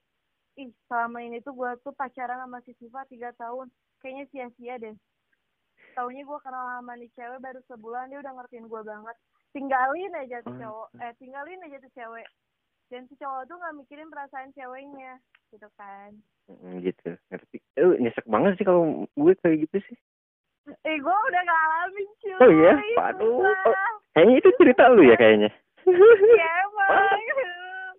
ih 0.57 0.73
selama 0.89 1.17
ini 1.21 1.37
tuh 1.39 1.53
gue 1.53 1.69
tuh 1.79 1.93
pacaran 1.93 2.41
sama 2.41 2.59
si 2.65 2.73
Siva 2.75 3.05
tiga 3.05 3.29
tahun 3.37 3.69
kayaknya 4.01 4.25
sia-sia 4.27 4.75
deh. 4.77 4.95
Taunya 5.93 6.25
gue 6.25 6.39
kenal 6.41 6.65
sama 6.75 6.97
nih 6.97 7.09
cewek 7.13 7.39
baru 7.39 7.59
sebulan 7.65 8.09
dia 8.09 8.19
udah 8.19 8.33
ngertiin 8.35 8.65
gue 8.65 8.81
banget. 8.81 9.15
Tinggalin 9.49 10.13
aja 10.15 10.37
tuh 10.41 10.53
Oh. 10.53 10.59
cowok 10.59 10.87
eh 10.99 11.13
tinggalin 11.17 11.61
aja 11.63 11.77
tuh 11.79 11.91
cewek 11.93 12.27
dan 12.89 13.05
si 13.05 13.15
cowok 13.15 13.45
tuh 13.45 13.55
nggak 13.55 13.75
mikirin 13.77 14.09
perasaan 14.09 14.49
ceweknya 14.51 15.17
gitu 15.49 15.69
kan 15.75 16.13
Mm, 16.49 16.81
gitu. 16.81 17.13
Ngerti. 17.29 17.61
Eh, 17.77 17.93
nyesek 18.01 18.25
banget 18.25 18.57
sih 18.57 18.65
kalau 18.65 19.05
gue 19.05 19.33
kayak 19.37 19.69
gitu 19.69 19.77
sih. 19.85 19.97
eh 20.81 20.97
gue 20.97 21.15
udah 21.29 21.41
ngalamin 21.45 22.09
cuy 22.17 22.33
Oh 22.35 22.49
iya? 22.49 22.73
Waduh. 22.97 23.37
Oh, 23.45 23.73
kayaknya 24.11 24.35
itu 24.41 24.49
cerita 24.57 24.89
lu 24.89 25.05
ya 25.05 25.13
kayaknya. 25.13 25.53
Iya 25.85 26.49
emang 26.65 27.93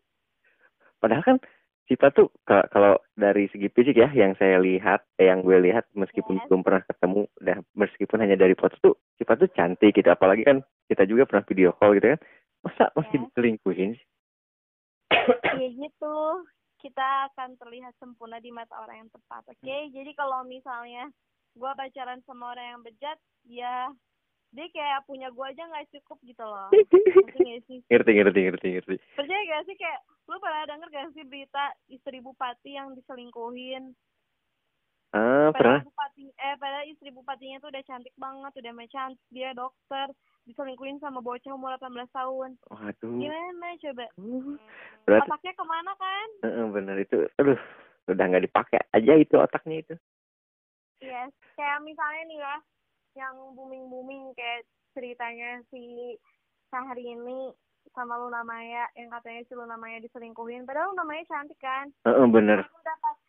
Padahal 0.99 1.23
kan 1.23 1.37
Sipa 1.87 2.11
tuh 2.11 2.31
ka- 2.43 2.71
kalau 2.71 2.99
dari 3.15 3.47
segi 3.49 3.67
fisik 3.67 3.95
ya 3.95 4.11
yang 4.11 4.35
saya 4.35 4.59
lihat, 4.59 5.07
eh, 5.19 5.27
yang 5.27 5.43
gue 5.43 5.59
lihat 5.61 5.87
meskipun 5.91 6.39
Yes. 6.39 6.47
belum 6.47 6.63
pernah 6.63 6.83
ketemu, 6.83 7.27
dah 7.39 7.59
meskipun 7.75 8.19
hanya 8.19 8.35
dari 8.35 8.55
foto 8.55 8.75
tuh 8.79 8.95
Sipa 9.15 9.35
tuh 9.35 9.51
cantik 9.51 9.95
gitu. 9.95 10.07
Apalagi 10.07 10.43
kan 10.43 10.59
kita 10.87 11.03
juga 11.03 11.23
pernah 11.23 11.43
video 11.43 11.71
call 11.73 11.95
gitu 11.95 12.15
kan. 12.15 12.21
Masa 12.63 12.91
masih 12.95 13.15
Yes. 13.17 13.23
diselingkuhin 13.31 13.95
sih? 13.95 14.07
Iya 15.57 15.69
gitu. 15.75 16.17
Kita 16.81 17.29
akan 17.33 17.61
terlihat 17.61 17.93
sempurna 18.01 18.41
di 18.41 18.49
mata 18.49 18.73
orang 18.81 19.05
yang 19.05 19.11
tepat. 19.13 19.45
Oke, 19.53 19.69
Hmm. 19.69 19.93
jadi 19.93 20.11
kalau 20.17 20.41
misalnya 20.49 21.13
gua 21.53 21.77
pacaran 21.77 22.25
sama 22.25 22.57
orang 22.57 22.67
yang 22.77 22.83
bejat, 22.87 23.19
ya 23.45 23.93
dia 24.51 24.67
kayak 24.73 25.05
punya 25.05 25.29
gua 25.31 25.53
aja 25.53 25.63
nggak 25.69 25.93
cukup 25.93 26.19
gitu 26.25 26.43
loh. 26.43 26.73
Ngerti 27.37 27.77
ngerti, 27.91 28.11
ngerti, 28.17 28.41
ngerti, 28.49 28.69
ngerti. 28.81 28.95
Percaya 29.15 29.43
gak 29.45 29.65
sih 29.69 29.77
kayak 29.77 30.01
lu 30.31 30.37
pernah 30.39 30.63
denger 30.67 30.89
gak 30.95 31.11
sih 31.13 31.25
berita 31.27 31.65
istri 31.91 32.19
bupati 32.23 32.71
yang 32.75 32.95
diselingkuhin? 32.95 33.93
Ah, 35.11 35.51
pernah. 35.51 35.83
Bupati 35.83 36.31
eh 36.31 36.55
padahal 36.55 36.87
istri 36.87 37.11
bupatinya 37.11 37.59
tuh 37.59 37.75
udah 37.75 37.83
cantik 37.83 38.15
banget, 38.15 38.53
udah 38.63 38.73
macam 38.73 39.07
dia 39.35 39.51
dokter, 39.53 40.07
diselingkuhin 40.49 40.99
sama 41.01 41.21
bocah 41.21 41.53
umur 41.53 41.77
18 41.77 42.09
tahun. 42.13 42.51
Waduh. 42.71 43.15
Gimana 43.21 43.69
coba? 43.81 44.05
Uh, 44.17 44.57
Berarti 45.05 45.29
Otaknya 45.29 45.53
ke 45.57 45.65
mana 45.65 45.93
kan? 45.97 46.29
Heeh, 46.45 46.67
bener 46.73 46.97
itu. 47.01 47.19
Aduh, 47.41 47.61
udah 48.09 48.25
nggak 48.25 48.45
dipakai 48.49 48.81
aja 48.93 49.13
itu 49.17 49.35
otaknya 49.37 49.85
itu. 49.85 49.95
Yes, 51.01 51.33
kayak 51.57 51.81
misalnya 51.81 52.23
nih 52.29 52.39
ya, 52.45 52.57
yang 53.25 53.35
booming-booming 53.57 54.37
kayak 54.37 54.69
ceritanya 54.93 55.65
si 55.73 56.15
Syahrini 56.69 57.57
sama 57.97 58.21
Luna 58.21 58.45
Maya 58.45 58.85
yang 58.95 59.09
katanya 59.09 59.43
si 59.49 59.53
Luna 59.57 59.81
Maya 59.81 59.97
diselingkuhin. 60.05 60.69
Padahal 60.69 60.93
Luna 60.93 61.05
Maya 61.09 61.25
cantik 61.25 61.57
kan? 61.57 61.89
Heeh, 62.05 62.27
bener. 62.29 62.61
Mereka 62.69 62.77
udah 62.85 62.97
pas- 63.01 63.25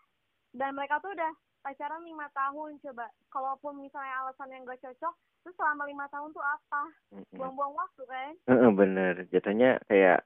dan 0.52 0.72
mereka 0.76 1.00
tuh 1.00 1.16
udah 1.16 1.32
pacaran 1.62 2.04
lima 2.04 2.28
tahun 2.34 2.82
coba. 2.82 3.06
Kalaupun 3.30 3.82
misalnya 3.82 4.26
alasan 4.26 4.52
yang 4.52 4.66
gak 4.68 4.82
cocok, 4.82 5.14
terus 5.46 5.56
selama 5.56 5.88
lima 5.88 6.06
tahun 6.10 6.34
tuh 6.34 6.44
apa? 6.44 6.84
Buang-buang 7.34 7.74
waktu 7.78 8.04
kan? 8.06 8.34
Heeh, 8.50 8.72
bener. 8.74 9.14
Jatuhnya 9.30 9.80
kayak 9.88 10.26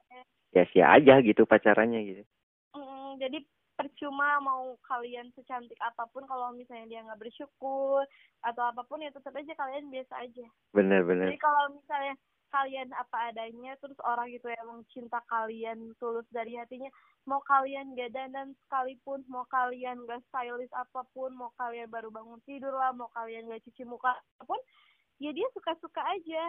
ya 0.56 0.64
sia 0.72 0.86
aja 0.96 1.20
gitu 1.20 1.44
pacarannya 1.44 2.00
gitu. 2.02 2.22
Mm, 2.72 3.20
jadi 3.20 3.38
percuma 3.76 4.40
mau 4.40 4.80
kalian 4.88 5.28
secantik 5.36 5.76
apa 5.84 6.08
pun 6.08 6.24
kalau 6.24 6.48
misalnya 6.56 6.88
dia 6.88 7.04
nggak 7.04 7.20
bersyukur 7.20 8.08
atau 8.40 8.62
apa 8.64 8.80
pun 8.88 9.04
ya 9.04 9.12
tetap 9.12 9.36
aja 9.36 9.52
kalian 9.52 9.92
biasa 9.92 10.24
aja. 10.24 10.46
Bener, 10.72 11.04
Jadi 11.04 11.12
bener. 11.12 11.28
kalau 11.36 11.76
misalnya 11.76 12.16
kalian 12.48 12.88
apa 12.96 13.16
adanya 13.28 13.76
terus 13.82 13.98
orang 14.00 14.32
itu 14.32 14.48
emang 14.48 14.80
cinta 14.88 15.20
kalian 15.28 15.92
tulus 16.00 16.24
dari 16.32 16.56
hatinya 16.56 16.88
mau 17.26 17.42
kalian 17.42 17.98
gak 17.98 18.14
dandan 18.14 18.54
sekalipun 18.64 19.26
mau 19.26 19.42
kalian 19.50 19.98
gak 20.06 20.22
stylish 20.30 20.70
apa 20.72 21.02
pun 21.10 21.34
mau 21.34 21.50
kalian 21.58 21.90
baru 21.90 22.08
bangun 22.14 22.38
tidur 22.46 22.70
lah 22.70 22.94
mau 22.94 23.10
kalian 23.12 23.50
gak 23.50 23.62
cuci 23.66 23.82
muka 23.82 24.14
apa 24.14 24.46
pun 24.46 24.60
ya 25.18 25.34
dia 25.34 25.46
suka-suka 25.50 26.02
aja 26.06 26.42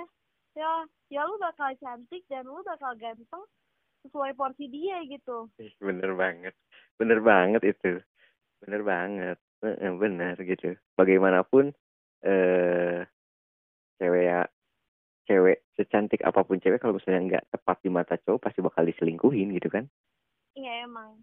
ya 0.53 0.71
ya 1.09 1.21
lu 1.25 1.37
bakal 1.41 1.73
cantik 1.81 2.21
dan 2.29 2.45
lu 2.45 2.61
bakal 2.61 2.93
ganteng 2.97 3.43
sesuai 4.05 4.37
porsi 4.37 4.69
dia 4.69 5.01
gitu 5.09 5.49
Bener 5.81 6.13
banget. 6.13 6.53
Bener 6.95 7.19
banget 7.19 7.61
itu. 7.65 7.99
Bener 8.63 8.81
banget. 8.85 9.37
Bener 9.61 10.35
gitu. 10.45 10.77
Bagaimanapun 10.95 11.73
eh 12.25 13.05
cewek 13.97 14.23
ya 14.25 14.41
cewek 15.29 15.65
secantik 15.75 16.21
apa 16.23 16.41
pun 16.45 16.57
cewek 16.61 16.81
kalau 16.81 16.97
misalnya 16.97 17.21
nggak 17.37 17.45
tepat 17.53 17.77
di 17.83 17.89
mata 17.91 18.15
cowok 18.17 18.49
pasti 18.49 18.59
bakal 18.63 18.85
diselingkuhin 18.85 19.53
gitu 19.53 19.69
kan. 19.69 19.85
Iya 20.57 20.89
emang 20.89 21.21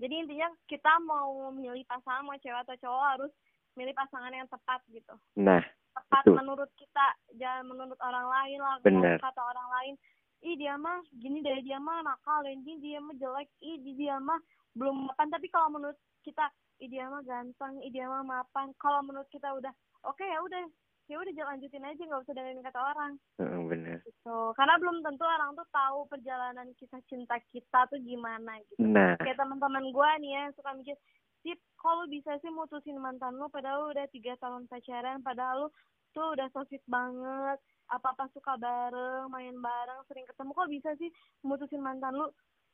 jadi 0.00 0.24
intinya 0.24 0.48
kita 0.64 0.96
mau 1.04 1.52
milih 1.52 1.84
pasangan 1.84 2.24
mau 2.24 2.40
cewek 2.40 2.64
atau 2.64 2.76
cowok 2.80 3.04
harus 3.14 3.32
milih 3.76 3.92
pasangan 3.92 4.32
yang 4.32 4.48
tepat 4.48 4.80
gitu 4.88 5.14
Nah, 5.36 5.60
tepat 5.92 6.24
Betul. 6.24 6.34
menurut 6.40 6.70
kita 6.80 7.06
jangan 7.36 7.68
menurut 7.68 8.00
orang 8.00 8.26
lain 8.26 8.58
lah 8.58 8.76
Bener. 8.80 9.20
Kalau 9.20 9.28
kata 9.28 9.42
orang 9.44 9.68
lain 9.76 9.94
ih 10.40 10.56
dia 10.56 10.74
mah 10.80 11.04
gini 11.20 11.44
dari 11.44 11.60
dia 11.60 11.76
mah 11.76 12.00
nakal 12.00 12.40
ini 12.48 12.80
dia 12.80 12.96
mah 12.96 13.12
jelek 13.20 13.52
ih 13.60 13.76
di- 13.84 13.92
dia 14.00 14.16
mah 14.16 14.40
belum 14.72 15.12
mapan 15.12 15.28
tapi 15.28 15.52
kalau 15.52 15.68
menurut 15.68 15.98
kita 16.24 16.48
ih 16.80 16.88
dia 16.88 17.04
mah 17.12 17.20
ganteng 17.20 17.76
ih 17.84 17.92
dia 17.92 18.08
mah 18.08 18.24
mapan 18.24 18.72
kalau 18.80 19.04
menurut 19.04 19.28
kita 19.28 19.52
udah 19.52 19.68
oke 20.08 20.24
ya 20.24 20.40
udah 20.40 20.64
ya 21.10 21.18
udah 21.18 21.34
jangan 21.34 21.58
lanjutin 21.58 21.82
aja 21.82 22.02
nggak 22.06 22.22
usah 22.22 22.34
dengerin 22.38 22.62
kata 22.62 22.80
orang. 22.80 23.12
Heeh, 23.42 23.60
bener. 23.66 23.98
gitu. 24.06 24.38
Karena 24.54 24.74
belum 24.78 25.02
tentu 25.02 25.24
orang 25.26 25.58
tuh 25.58 25.66
tahu 25.74 25.98
perjalanan 26.06 26.68
kisah 26.78 27.02
cinta 27.10 27.36
kita 27.50 27.90
tuh 27.90 27.98
gimana 27.98 28.62
gitu. 28.70 28.86
Nah, 28.86 29.18
kayak 29.18 29.34
teman-teman 29.34 29.90
gue 29.90 30.10
nih 30.22 30.30
ya 30.38 30.42
suka 30.54 30.70
mikir 30.78 30.94
sip 31.42 31.58
kalau 31.80 32.04
bisa 32.06 32.36
sih 32.38 32.52
mutusin 32.52 33.00
mantan 33.00 33.34
lu 33.34 33.48
padahal 33.50 33.88
lu 33.88 33.96
udah 33.96 34.06
tiga 34.12 34.36
tahun 34.38 34.68
pacaran 34.68 35.24
padahal 35.24 35.66
lu 35.66 35.68
tuh 36.12 36.36
udah 36.36 36.46
so 36.52 36.62
sweet 36.68 36.84
banget 36.84 37.58
apa 37.90 38.06
apa 38.14 38.24
suka 38.30 38.54
bareng 38.60 39.26
main 39.32 39.56
bareng 39.58 40.00
sering 40.06 40.28
ketemu 40.28 40.50
kok 40.52 40.70
bisa 40.70 40.90
sih 41.00 41.10
mutusin 41.42 41.82
mantan 41.82 42.14
lu? 42.14 42.28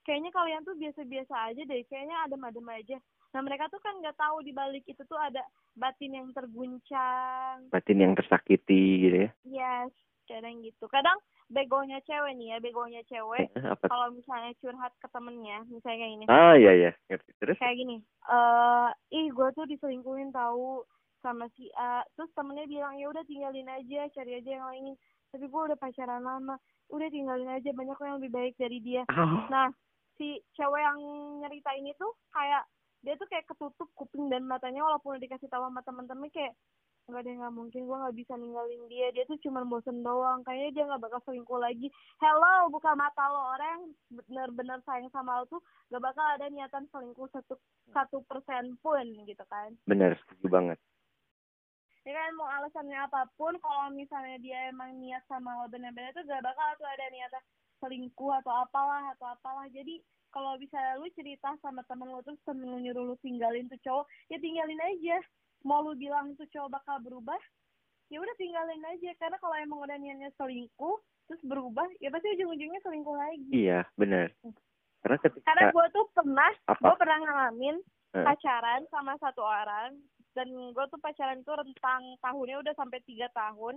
Kayaknya 0.06 0.30
kalian 0.30 0.62
tuh 0.62 0.76
biasa-biasa 0.78 1.34
aja 1.50 1.62
deh 1.66 1.82
kayaknya 1.90 2.14
adem-adem 2.26 2.66
aja 2.70 2.96
nah 3.36 3.44
mereka 3.44 3.68
tuh 3.68 3.76
kan 3.84 4.00
nggak 4.00 4.16
tahu 4.16 4.40
di 4.40 4.56
balik 4.56 4.88
itu 4.88 5.04
tuh 5.04 5.20
ada 5.20 5.44
batin 5.76 6.16
yang 6.16 6.32
terguncang. 6.32 7.68
Batin 7.68 8.00
yang 8.00 8.16
tersakiti 8.16 9.04
gitu 9.04 9.16
ya? 9.28 9.30
Yes 9.44 9.92
kadang 10.26 10.58
gitu. 10.66 10.84
Kadang 10.90 11.16
begonya 11.46 12.02
cewek 12.02 12.34
nih 12.34 12.48
ya 12.54 12.58
begonya 12.58 13.02
cewek. 13.06 13.46
Eh, 13.54 13.74
kalau 13.86 14.10
misalnya 14.10 14.50
curhat 14.58 14.92
ke 14.98 15.06
temennya 15.14 15.62
misalnya 15.70 15.98
kayak 16.02 16.12
gini. 16.18 16.24
Ah 16.26 16.54
iya 16.58 16.72
iya. 16.74 16.92
Ngerti. 17.06 17.30
Terus? 17.38 17.56
Kayak 17.62 17.76
gini 17.78 17.96
eh 18.26 18.88
ih 19.14 19.26
gue 19.30 19.48
tuh 19.54 19.66
diselingkuhin 19.70 20.34
tahu 20.34 20.82
sama 21.22 21.46
si 21.54 21.70
A. 21.78 22.02
Terus 22.18 22.30
temennya 22.34 22.66
bilang 22.66 22.98
ya 22.98 23.06
udah 23.08 23.22
tinggalin 23.24 23.70
aja 23.70 24.10
cari 24.10 24.32
aja 24.42 24.50
yang 24.50 24.66
lain. 24.66 24.98
Tapi 25.30 25.46
gue 25.46 25.62
udah 25.70 25.78
pacaran 25.78 26.26
lama. 26.26 26.58
Udah 26.90 27.08
tinggalin 27.10 27.50
aja 27.50 27.70
banyak 27.70 27.94
kok 27.94 28.06
yang 28.06 28.18
lebih 28.18 28.34
baik 28.34 28.54
dari 28.58 28.78
dia. 28.82 29.02
Oh, 29.14 29.46
nah 29.50 29.70
si 30.18 30.42
cewek 30.58 30.82
yang 30.82 30.98
nyerita 31.44 31.70
ini 31.78 31.94
tuh 31.98 32.10
kayak 32.34 32.66
dia 33.06 33.14
tuh 33.14 33.30
kayak 33.30 33.46
ketutup 33.46 33.86
kuping 33.94 34.26
dan 34.26 34.42
matanya 34.42 34.82
walaupun 34.82 35.14
udah 35.14 35.22
dikasih 35.22 35.46
tahu 35.46 35.62
sama 35.62 35.78
teman-teman 35.86 36.26
kayak 36.34 36.58
nggak 37.06 37.22
ada 37.22 37.38
nggak 37.38 37.54
mungkin 37.54 37.86
gue 37.86 37.96
nggak 38.02 38.18
bisa 38.18 38.34
ninggalin 38.34 38.82
dia. 38.90 39.14
Dia 39.14 39.22
tuh 39.30 39.38
cuma 39.46 39.62
bosen 39.62 40.02
doang 40.02 40.42
kayaknya 40.42 40.70
dia 40.74 40.84
nggak 40.90 41.02
bakal 41.06 41.20
selingkuh 41.22 41.62
lagi. 41.62 41.86
Hello 42.18 42.66
buka 42.66 42.98
mata 42.98 43.30
lo 43.30 43.54
orang 43.54 43.70
yang 43.70 43.82
bener-bener 44.10 44.82
sayang 44.82 45.06
sama 45.14 45.38
lo 45.38 45.46
tuh 45.46 45.62
gak 45.94 46.02
bakal 46.02 46.26
ada 46.26 46.50
niatan 46.50 46.82
selingkuh 46.90 47.30
satu 47.30 47.54
satu 47.94 48.26
persen 48.26 48.74
pun 48.82 49.06
gitu 49.22 49.44
kan. 49.46 49.70
Bener 49.86 50.18
setuju 50.26 50.50
banget. 50.50 50.78
Ya 52.02 52.10
kan 52.10 52.34
mau 52.34 52.50
alasannya 52.50 52.98
apa 52.98 53.30
pun 53.38 53.54
kalau 53.62 53.86
misalnya 53.94 54.42
dia 54.42 54.74
emang 54.74 54.98
niat 54.98 55.22
sama 55.30 55.62
lo 55.62 55.70
benar-benar 55.70 56.10
tuh 56.10 56.26
gak 56.26 56.42
bakal 56.42 56.66
tuh 56.74 56.90
ada 56.90 57.06
niatan 57.14 57.42
selingkuh 57.78 58.34
atau 58.42 58.66
apalah 58.66 59.14
atau 59.14 59.30
apalah. 59.30 59.70
Jadi 59.70 60.02
kalau 60.36 60.60
bisa 60.60 60.76
lu 61.00 61.08
cerita 61.16 61.56
sama 61.64 61.80
temen 61.88 62.12
lu 62.12 62.20
terus 62.20 62.36
temen 62.44 62.68
lu 62.68 62.76
nyuruh 62.76 63.08
lu 63.08 63.16
tinggalin 63.24 63.64
tuh 63.72 63.80
cowok 63.80 64.04
ya 64.28 64.36
tinggalin 64.36 64.76
aja. 64.84 65.16
Mau 65.64 65.80
lu 65.80 65.96
bilang 65.96 66.36
tuh 66.36 66.44
cowok 66.52 66.76
bakal 66.76 67.00
berubah 67.00 67.40
ya 68.12 68.20
udah 68.20 68.36
tinggalin 68.36 68.84
aja. 68.84 69.16
Karena 69.16 69.40
kalau 69.40 69.56
emang 69.56 69.80
udah 69.80 69.96
niatnya 69.96 70.28
selingkuh 70.36 71.00
terus 71.32 71.40
berubah 71.40 71.88
ya 72.04 72.12
pasti 72.12 72.36
ujung-ujungnya 72.36 72.84
selingkuh 72.84 73.16
lagi. 73.16 73.48
Iya 73.48 73.88
bener 73.96 74.36
karena 75.00 75.16
ketika 75.24 75.46
karena 75.48 75.70
gue 75.72 75.86
tuh 75.94 76.04
pernah 76.12 76.50
gue 76.68 76.94
pernah 77.00 77.18
ngalamin 77.24 77.80
Eh. 78.16 78.24
pacaran 78.24 78.88
sama 78.88 79.12
satu 79.20 79.44
orang 79.44 79.92
dan 80.32 80.48
gue 80.48 80.84
tuh 80.88 81.00
pacaran 81.00 81.44
itu 81.44 81.52
rentang 81.52 82.02
tahunnya 82.24 82.64
udah 82.64 82.74
sampai 82.76 83.00
tiga 83.04 83.28
tahun. 83.36 83.76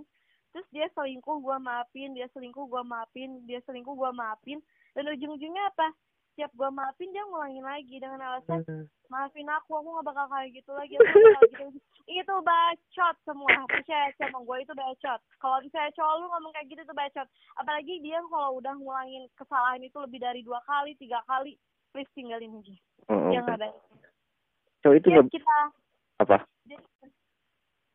Terus 0.50 0.66
dia 0.72 0.86
selingkuh 0.96 1.44
gue 1.44 1.56
maafin 1.60 2.16
dia 2.16 2.26
selingkuh 2.32 2.64
gue 2.68 2.82
maafin 2.84 3.44
dia 3.44 3.60
selingkuh 3.68 3.92
gue 3.92 4.10
maafin. 4.16 4.58
Dan 4.96 5.12
ujung-ujungnya 5.12 5.72
apa 5.72 5.92
setiap 6.40 6.56
gue 6.56 6.70
maafin 6.72 7.12
dia 7.12 7.20
ngulangin 7.28 7.60
lagi 7.60 8.00
dengan 8.00 8.16
alasan 8.16 8.64
Hmm. 8.64 8.88
maafin 9.12 9.44
aku 9.44 9.76
aku 9.76 9.92
gak 10.00 10.08
bakal 10.08 10.24
kayak 10.32 10.56
gitu 10.56 10.72
lagi 10.72 10.96
gak 10.96 11.52
gitu. 11.52 11.68
Itu 12.24 12.34
bacot 12.40 13.16
semua. 13.28 13.60
Percaya 13.68 14.08
sama 14.16 14.40
gue 14.40 14.56
itu 14.64 14.72
bacot. 14.72 15.20
Kalau 15.36 15.60
misalnya 15.60 15.92
cowok 16.00 16.14
lu 16.16 16.26
ngomong 16.32 16.52
kayak 16.56 16.68
gitu 16.72 16.82
tuh 16.88 16.96
bacot. 16.96 17.28
Apalagi 17.60 18.00
dia 18.00 18.24
kalau 18.24 18.56
udah 18.56 18.72
ngulangin 18.72 19.28
kesalahan 19.36 19.84
itu 19.84 20.00
lebih 20.00 20.16
dari 20.24 20.40
dua 20.40 20.64
kali 20.64 20.96
tiga 20.96 21.20
kali 21.28 21.60
please 21.92 22.08
tinggalin 22.16 22.56
aja 22.56 22.74
oh. 23.12 23.28
nggak 23.28 23.60
ada. 23.60 23.68
Cowok 24.80 24.96
itu 24.96 25.08
setiap 25.12 25.20
nggak 25.20 25.34
kita 25.36 25.56
apa? 26.24 26.36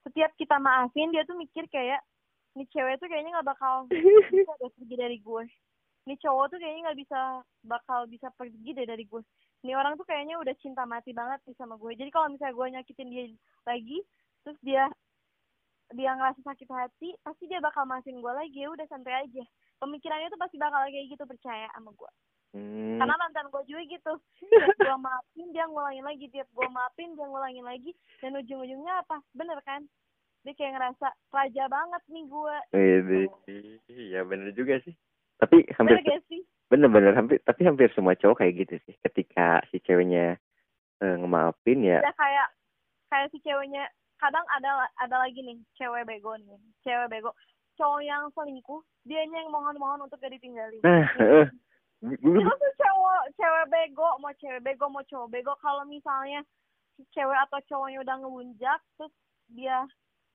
setiap 0.05 0.31
kita 0.37 0.55
maafin 0.61 1.09
dia 1.09 1.25
tuh 1.25 1.33
mikir 1.33 1.65
kayak 1.73 1.97
nih 2.53 2.69
cewek 2.69 3.01
tuh 3.01 3.09
kayaknya 3.09 3.41
nggak 3.41 3.57
bakal 3.57 3.89
bisa 4.37 4.53
pergi 4.53 4.95
dari 5.01 5.17
gue 5.17 5.43
nih 6.05 6.17
cowok 6.21 6.53
tuh 6.53 6.57
kayaknya 6.61 6.81
nggak 6.89 6.99
bisa 7.01 7.19
bakal 7.65 8.05
bisa 8.05 8.29
pergi 8.37 8.71
deh 8.77 8.85
dari 8.85 9.03
gue. 9.09 9.21
Nih 9.65 9.73
orang 9.73 9.97
tuh 9.97 10.05
kayaknya 10.05 10.37
udah 10.37 10.53
cinta 10.61 10.85
mati 10.85 11.11
banget 11.11 11.41
nih 11.49 11.57
sama 11.57 11.75
gue. 11.81 11.91
Jadi 11.97 12.09
kalau 12.13 12.29
misalnya 12.29 12.53
gue 12.53 12.67
nyakitin 12.77 13.09
dia 13.09 13.25
lagi 13.65 13.99
terus 14.45 14.59
dia 14.61 14.85
dia 15.93 16.11
ngerasa 16.17 16.41
sakit 16.41 16.69
hati 16.69 17.09
pasti 17.25 17.49
dia 17.49 17.57
bakal 17.57 17.89
maafin 17.89 18.21
gue 18.21 18.33
lagi. 18.33 18.57
Ya 18.61 18.69
udah 18.69 18.85
santai 18.85 19.25
aja. 19.25 19.43
Pemikirannya 19.81 20.29
tuh 20.29 20.39
pasti 20.39 20.55
bakal 20.61 20.85
kayak 20.85 21.09
gitu 21.09 21.23
percaya 21.25 21.67
sama 21.73 21.91
gue. 21.91 22.11
Hmm. 22.55 22.95
karena 22.95 23.19
mantan 23.19 23.51
gue 23.51 23.67
juga 23.67 23.83
gitu. 23.83 24.13
Gue 24.79 24.95
maafin 24.95 25.51
dia 25.51 25.67
ngulangin 25.67 26.07
lagi. 26.07 26.31
Tiap 26.31 26.47
gue 26.55 26.67
maafin 26.71 27.11
dia 27.11 27.27
ngulangin 27.27 27.67
lagi. 27.67 27.91
Dan 28.23 28.39
ujung-ujungnya 28.39 29.03
apa? 29.03 29.19
Bener 29.35 29.59
kan? 29.67 29.83
Dia 30.47 30.55
kayak 30.55 30.79
ngerasa 30.79 31.07
raja 31.35 31.63
banget 31.67 32.03
nih 32.07 32.23
gue. 32.31 32.55
Wih, 32.71 33.27
iya 33.91 34.23
bener 34.23 34.55
juga 34.55 34.79
sih 34.87 34.95
tapi 35.35 35.67
hampir 35.75 35.99
bener-bener 36.65 37.13
hampir 37.13 37.37
tapi 37.45 37.61
hampir 37.67 37.91
semua 37.93 38.17
cowok 38.17 38.41
kayak 38.41 38.65
gitu 38.65 38.75
sih. 38.87 38.95
Ketika 39.03 39.61
si 39.69 39.77
ceweknya 39.83 40.39
eh, 41.03 41.15
ngemaafin 41.19 41.79
ya. 41.85 41.99
Ya 42.01 42.13
kayak 42.15 42.47
kayak 43.11 43.27
si 43.31 43.37
ceweknya 43.45 43.85
kadang 44.17 44.43
ada 44.49 44.87
ada 44.97 45.15
lagi 45.19 45.43
nih 45.43 45.59
cewek 45.77 46.07
bego 46.07 46.33
nih 46.39 46.57
cewek 46.81 47.07
bego. 47.11 47.31
Cowok 47.75 48.01
yang 48.07 48.31
selingkuh 48.31 48.79
dianya 49.03 49.43
yang 49.43 49.51
mohon-mohon 49.51 50.07
untuk 50.07 50.17
gak 50.23 50.31
ditinggalin. 50.31 50.79
Nah 50.81 51.05
gue 52.01 52.37
itu 52.39 52.53
tuh 52.53 52.73
cowok 52.79 53.23
cewek 53.35 53.65
bego 53.69 54.07
mau 54.23 54.33
cewek 54.39 54.61
bego 54.63 54.85
mau 54.87 55.03
cowok 55.05 55.29
bego. 55.29 55.53
Kalau 55.59 55.83
misalnya 55.85 56.41
si 56.95 57.03
cewek 57.11 57.37
atau 57.49 57.59
cowoknya 57.67 58.01
udah 58.01 58.15
ngelunjak 58.23 58.79
terus 58.95 59.13
dia 59.51 59.83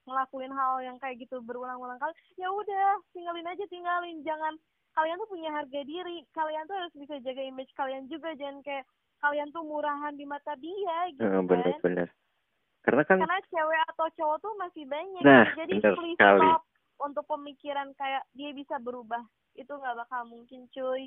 ngelakuin 0.05 0.53
hal 0.53 0.81
yang 0.81 0.97
kayak 0.97 1.21
gitu 1.21 1.37
berulang-ulang 1.45 2.01
kali 2.01 2.13
ya 2.37 2.49
udah 2.49 3.01
tinggalin 3.11 3.49
aja 3.49 3.65
tinggalin. 3.67 4.21
Jangan 4.21 4.53
kalian 4.91 5.17
tuh 5.19 5.29
punya 5.31 5.49
harga 5.51 5.81
diri. 5.83 6.17
Kalian 6.31 6.67
tuh 6.67 6.75
harus 6.77 6.93
bisa 6.95 7.15
jaga 7.23 7.41
image 7.41 7.71
kalian 7.75 8.05
juga 8.11 8.35
jangan 8.35 8.59
kayak 8.61 8.85
kalian 9.21 9.49
tuh 9.53 9.63
murahan 9.63 10.13
di 10.17 10.25
mata 10.25 10.53
dia 10.57 10.97
gitu 11.13 11.23
Eh, 11.23 11.29
kan. 11.29 11.45
bener-bener 11.45 12.09
karena 12.81 13.05
kan 13.05 13.21
karena 13.21 13.37
cewek 13.53 13.81
atau 13.93 14.07
cowok 14.17 14.37
tuh 14.41 14.53
masih 14.57 14.83
banyak. 14.89 15.21
Nah, 15.21 15.45
jadi 15.53 15.73
bener 15.77 15.93
please 15.93 16.17
sekali. 16.17 16.41
stop 16.41 16.61
untuk 16.97 17.25
pemikiran 17.29 17.93
kayak 17.93 18.25
dia 18.33 18.49
bisa 18.57 18.81
berubah. 18.81 19.21
Itu 19.53 19.77
nggak 19.77 20.01
bakal 20.01 20.25
mungkin 20.25 20.65
cuy. 20.73 21.05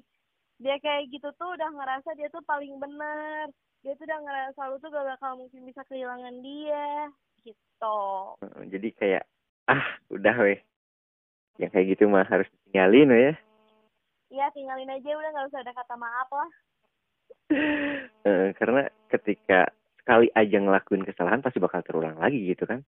Dia 0.63 0.79
kayak 0.79 1.11
gitu 1.11 1.35
tuh 1.35 1.51
udah 1.59 1.67
ngerasa 1.75 2.15
dia 2.15 2.31
tuh 2.31 2.47
paling 2.47 2.79
bener. 2.79 3.51
Dia 3.83 3.99
tuh 3.99 4.07
udah 4.07 4.21
ngerasa 4.23 4.61
lu 4.71 4.79
tuh 4.81 4.89
gak 4.89 5.05
bakal 5.05 5.37
mungkin 5.37 5.61
bisa 5.69 5.85
kehilangan 5.85 6.41
dia 6.41 7.11
gitu. 7.45 8.01
Jadi 8.71 8.89
kayak 8.97 9.27
ah 9.67 9.85
udah 10.09 10.37
weh. 10.41 10.57
Yang 11.59 11.71
kayak 11.75 11.87
gitu 11.93 12.05
mah 12.07 12.25
harus 12.25 12.47
ditinggalin 12.49 13.11
weh 13.11 13.35
ya 14.35 14.51
Iya 14.51 14.55
tinggalin 14.55 14.91
aja 14.91 15.11
udah 15.15 15.31
nggak 15.31 15.49
usah 15.55 15.61
ada 15.63 15.73
kata 15.73 15.95
maaf 15.95 16.29
lah. 16.35 16.51
Eh, 18.25 18.57
karena 18.57 18.89
ketika 19.13 19.69
sekali 20.01 20.33
aja 20.33 20.57
ngelakuin 20.57 21.05
kesalahan 21.05 21.45
pasti 21.45 21.61
bakal 21.61 21.85
terulang 21.85 22.17
lagi 22.17 22.41
gitu 22.41 22.65
kan? 22.65 22.81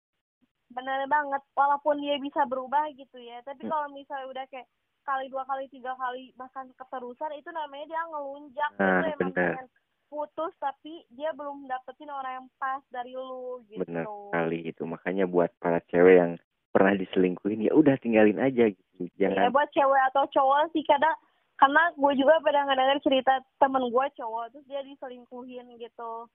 Bener 0.70 1.10
banget 1.10 1.42
walaupun 1.58 1.98
dia 1.98 2.14
bisa 2.22 2.46
berubah 2.46 2.86
gitu 2.94 3.18
ya. 3.18 3.42
Tapi 3.42 3.66
Hmm. 3.66 3.70
kalau 3.74 3.90
misalnya 3.90 4.30
udah 4.30 4.44
kayak 4.46 4.70
kali 5.02 5.26
dua 5.26 5.42
kali 5.44 5.66
tiga 5.74 5.98
kali 5.98 6.30
bahkan 6.38 6.70
keterusan 6.78 7.34
itu 7.34 7.50
namanya 7.50 7.86
dia 7.90 8.02
ngelunjak. 8.08 8.70
Nah, 8.78 8.86
itu 8.86 9.06
emang 9.10 9.30
bener. 9.34 9.34
pengen 9.58 9.68
putus 10.06 10.52
tapi 10.62 11.02
dia 11.10 11.34
belum 11.34 11.66
dapetin 11.66 12.14
orang 12.14 12.32
yang 12.38 12.48
pas 12.62 12.82
dari 12.94 13.10
lu 13.10 13.58
gitu. 13.66 13.82
Benar 13.82 14.06
sekali 14.06 14.58
itu 14.70 14.82
makanya 14.86 15.26
buat 15.26 15.50
para 15.58 15.82
cewek 15.90 16.14
yang 16.14 16.32
pernah 16.70 16.94
diselingkuhin 16.94 17.66
ya 17.66 17.74
udah 17.74 17.98
tinggalin 17.98 18.38
aja 18.38 18.70
gitu. 18.70 19.10
Ya 19.18 19.34
jangan 19.34 19.50
buat 19.50 19.70
cewek 19.74 20.02
atau 20.14 20.24
cowok 20.30 20.70
sih 20.70 20.86
kadang 20.86 21.14
karena 21.54 21.82
gue 21.94 22.12
juga 22.18 22.42
pernah 22.42 22.66
ngedenger 22.66 22.98
cerita 23.04 23.32
temen 23.62 23.86
gue 23.86 24.06
cowok 24.18 24.44
terus 24.50 24.66
dia 24.66 24.82
diselingkuhin 24.82 25.78
gitu. 25.78 26.26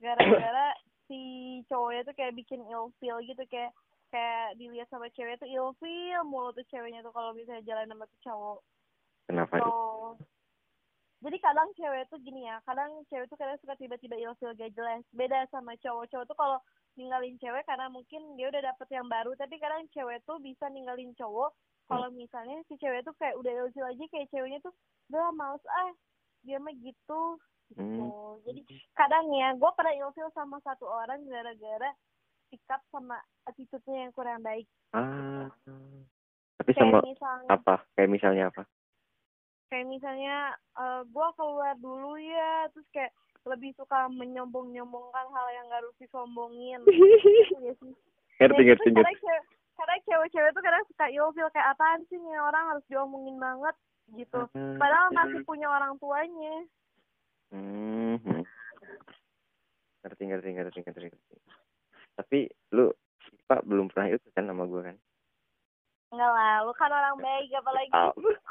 Gara-gara 0.00 0.68
si 1.08 1.20
cowoknya 1.68 2.08
tuh 2.08 2.16
kayak 2.16 2.36
bikin 2.36 2.64
ilfeel 2.64 3.20
gitu 3.28 3.44
kayak 3.52 3.76
kayak 4.08 4.56
dilihat 4.56 4.88
sama 4.88 5.10
cewek 5.12 5.36
tuh 5.36 5.50
ilfeel 5.50 6.22
mulu 6.24 6.54
tuh 6.56 6.64
ceweknya 6.72 7.04
tuh 7.04 7.12
kalau 7.12 7.36
misalnya 7.36 7.66
jalan 7.68 7.90
sama 7.92 8.04
tuh 8.08 8.20
cowok. 8.24 8.60
Kenapa 9.28 9.54
so 9.60 9.70
jadi 11.24 11.40
kadang 11.40 11.72
cewek 11.72 12.04
tuh 12.12 12.20
gini 12.20 12.44
ya 12.44 12.60
kadang 12.68 13.00
cewek 13.08 13.32
tuh 13.32 13.40
kadang 13.40 13.56
suka 13.60 13.76
tiba-tiba 13.76 14.16
ilfeel 14.16 14.56
gak 14.56 14.72
jelas. 14.72 15.04
Beda 15.12 15.44
sama 15.52 15.76
cowok 15.80 16.08
cowok 16.08 16.24
tuh 16.28 16.36
kalau 16.36 16.58
ninggalin 16.96 17.36
cewek 17.42 17.66
karena 17.66 17.90
mungkin 17.90 18.38
dia 18.38 18.48
udah 18.48 18.62
dapet 18.70 18.88
yang 18.94 19.06
baru 19.10 19.34
tapi 19.34 19.58
kadang 19.58 19.84
cewek 19.90 20.22
tuh 20.24 20.38
bisa 20.38 20.70
ninggalin 20.70 21.10
cowok 21.18 21.50
kalau 21.88 22.08
misalnya 22.12 22.60
si 22.68 22.74
cewek 22.80 23.04
tuh 23.04 23.14
kayak 23.20 23.36
udah 23.36 23.52
ilfeel 23.52 23.88
aja 23.88 24.04
kayak 24.08 24.28
ceweknya 24.32 24.58
tuh 24.64 24.74
udah 25.12 25.28
males 25.36 25.64
ah 25.68 25.92
dia 26.44 26.56
mah 26.60 26.72
gitu 26.76 27.22
gitu. 27.72 27.80
Hmm. 27.80 28.40
jadi 28.44 28.60
kadang 28.92 29.32
ya 29.32 29.56
gue 29.56 29.70
pernah 29.72 29.94
ilfeel 29.96 30.30
sama 30.36 30.60
satu 30.64 30.84
orang 30.84 31.24
gara-gara 31.28 31.90
sikap 32.52 32.80
sama 32.92 33.18
attitude-nya 33.50 34.06
yang 34.06 34.12
kurang 34.14 34.40
baik. 34.44 34.68
Ah. 34.94 35.50
Tapi 36.60 36.70
kayak 36.70 36.86
sama 36.86 36.98
misalnya 37.02 37.48
apa? 37.50 37.74
Kayak 37.98 38.10
misalnya 38.14 38.44
apa? 38.52 38.62
Kayak 39.72 39.86
misalnya 39.90 40.36
eh 40.78 41.02
gue 41.08 41.28
keluar 41.34 41.74
dulu 41.82 42.14
ya 42.20 42.70
terus 42.70 42.86
kayak 42.94 43.12
lebih 43.44 43.76
suka 43.76 44.08
menyombong-nyombongkan 44.08 45.26
hal 45.28 45.46
yang 45.52 45.68
gak 45.68 45.80
harus 45.84 45.96
disombongin. 46.00 46.80
Iya 47.64 47.72
sih. 47.80 47.92
ngerti 48.40 48.60
Ya, 48.60 48.66
ngerti 48.72 48.88
ngerti 48.90 49.14
kadang 49.74 50.00
cewek-cewek 50.06 50.50
tuh 50.54 50.62
kadang 50.62 50.84
suka 50.86 51.06
ilfeel 51.10 51.50
kayak 51.50 51.70
apaan 51.74 52.00
sih 52.08 52.18
nih 52.18 52.38
orang 52.38 52.64
harus 52.70 52.84
diomongin 52.86 53.36
banget 53.38 53.76
gitu. 54.14 54.40
Hmm. 54.52 54.76
padahal 54.76 55.08
masih 55.12 55.40
punya 55.46 55.66
orang 55.68 55.96
tuanya. 55.98 56.56
Hmm. 57.54 58.42
ngerti 60.04 60.22
ngerti 60.28 60.48
ngerti 60.52 60.78
ngerti 60.84 61.06
ngerti. 61.10 61.36
Tapi 62.14 62.38
lu 62.76 62.92
pak 63.48 63.64
belum 63.64 63.90
pernah 63.90 64.14
itu 64.14 64.28
kan 64.36 64.46
sama 64.46 64.68
gue 64.68 64.82
kan? 64.92 64.96
Enggak 66.12 66.30
lah 66.30 66.54
lu 66.62 66.72
kan 66.76 66.92
orang 66.92 67.16
baik 67.18 67.50
apalagi 67.56 67.90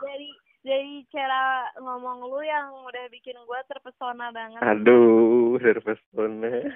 dari 0.01 0.29
dari 0.63 0.93
cara 1.11 1.67
ngomong 1.79 2.23
lu 2.27 2.39
yang 2.43 2.71
udah 2.87 3.05
bikin 3.11 3.37
gue 3.37 3.59
terpesona 3.69 4.31
banget. 4.31 4.63
Aduh 4.63 5.59
terpesona. 5.61 6.67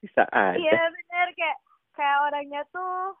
Bisa 0.00 0.24
aja. 0.32 0.56
iya 0.56 0.80
bener 0.88 1.28
kayak 1.36 1.58
kayak 1.92 2.18
orangnya 2.24 2.62
tuh 2.72 3.12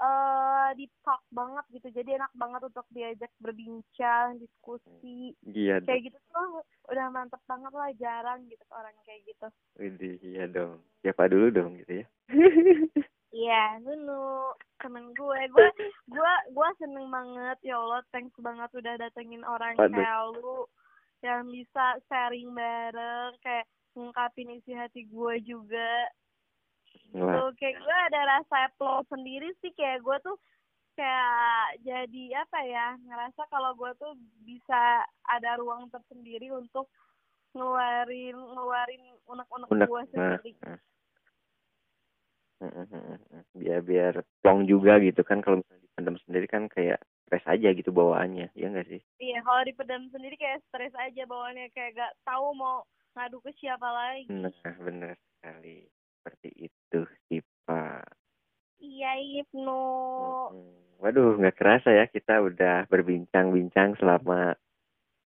eh 0.00 0.68
di 0.80 0.88
talk 1.04 1.20
banget 1.28 1.64
gitu. 1.76 1.88
Jadi 1.92 2.16
enak 2.16 2.32
banget 2.32 2.64
untuk 2.64 2.86
diajak 2.88 3.28
berbincang 3.36 4.40
diskusi. 4.40 5.36
Iya 5.44 5.84
dong 5.84 5.88
kayak 5.92 6.02
gitu 6.08 6.18
tuh 6.32 6.64
udah 6.88 7.06
mantep 7.12 7.42
banget 7.44 7.72
lah 7.76 7.90
jarang 8.00 8.40
gitu 8.48 8.64
orang 8.72 8.96
kayak 9.04 9.20
gitu. 9.28 9.46
Widih, 9.76 10.16
iya 10.24 10.44
dong. 10.48 10.80
Siapa 11.04 11.28
dulu 11.28 11.52
dong 11.52 11.76
gitu 11.84 12.04
ya? 12.04 12.06
Iya 13.30 13.78
Nunu 13.86 14.50
temen 14.82 15.14
gue. 15.14 15.40
Gue 15.54 15.70
gue 16.10 16.32
gue 16.50 16.68
seneng 16.82 17.06
banget. 17.14 17.62
Ya 17.62 17.78
Allah 17.78 18.02
thanks 18.10 18.34
banget 18.42 18.66
udah 18.74 18.98
datengin 18.98 19.46
orang 19.46 19.78
kayak 19.78 20.34
lu 20.34 20.66
yang 21.22 21.46
bisa 21.46 22.00
sharing 22.10 22.50
bareng 22.50 23.38
kayak 23.44 23.70
ngungkapin 23.94 24.50
isi 24.58 24.74
hati 24.74 25.06
gue 25.06 25.34
juga 25.46 26.10
Tuh 27.10 27.50
kayak 27.58 27.76
gue 27.82 27.98
ada 28.10 28.20
rasa 28.38 28.70
flow 28.78 29.02
sendiri 29.10 29.50
sih. 29.58 29.74
Kayak 29.74 30.02
gue 30.06 30.16
tuh 30.22 30.36
kayak 30.94 31.80
jadi 31.86 32.24
apa 32.44 32.58
ya 32.66 32.86
ngerasa 33.02 33.42
kalau 33.50 33.74
gue 33.74 33.90
tuh 33.98 34.12
bisa 34.46 35.06
ada 35.26 35.56
ruang 35.58 35.90
tersendiri 35.90 36.50
untuk 36.54 36.90
ngeluarin 37.56 38.36
ngeluarin 38.36 39.02
unek-unek 39.26 39.68
unek. 39.74 39.88
gue 39.90 40.02
nah, 40.14 40.38
sendiri. 40.38 40.52
nah. 40.62 40.78
Mm, 42.60 42.68
mm, 42.76 42.86
mm, 42.92 43.18
mm. 43.32 43.42
biar 43.56 43.80
biar 43.80 44.14
plong 44.44 44.68
juga 44.68 45.00
gitu 45.00 45.24
kan. 45.24 45.40
Kalau 45.40 45.58
misalnya 45.58 45.82
dipendam 45.82 46.16
sendiri 46.22 46.46
kan 46.46 46.68
kayak 46.68 47.00
stres 47.26 47.44
aja 47.48 47.72
gitu 47.72 47.90
bawaannya. 47.90 48.52
Ya 48.54 48.70
enggak 48.70 48.86
sih? 48.86 49.00
Iya 49.18 49.40
kalau 49.42 49.62
dipendam 49.64 50.06
sendiri 50.12 50.36
kayak 50.36 50.62
stres 50.68 50.94
aja 50.94 51.24
bawaannya. 51.26 51.72
Kayak 51.72 51.96
gak 51.96 52.12
tahu 52.22 52.52
mau 52.52 52.84
ngadu 53.16 53.40
ke 53.42 53.50
siapa 53.58 53.88
lagi. 53.88 54.28
Nah 54.28 54.52
benar 54.78 55.16
sekali. 55.16 55.88
Seperti 56.20 56.68
itu 56.68 56.79
sih 57.28 57.40
pak. 57.64 58.04
Iya 58.80 59.12
Ibnu. 59.44 59.82
Mm, 60.56 61.00
waduh 61.00 61.36
nggak 61.36 61.56
kerasa 61.56 61.92
ya 61.92 62.04
kita 62.08 62.40
udah 62.40 62.88
berbincang-bincang 62.88 63.94
selama 64.00 64.56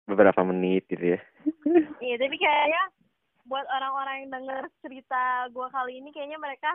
beberapa 0.08 0.40
menit 0.44 0.88
gitu 0.88 1.16
ya. 1.16 1.20
Iya 2.04 2.16
tapi 2.20 2.36
kayaknya 2.36 2.82
buat 3.44 3.64
orang-orang 3.68 4.24
yang 4.24 4.30
denger 4.32 4.62
cerita 4.80 5.48
gue 5.52 5.66
kali 5.68 6.00
ini 6.00 6.08
kayaknya 6.12 6.40
mereka 6.40 6.72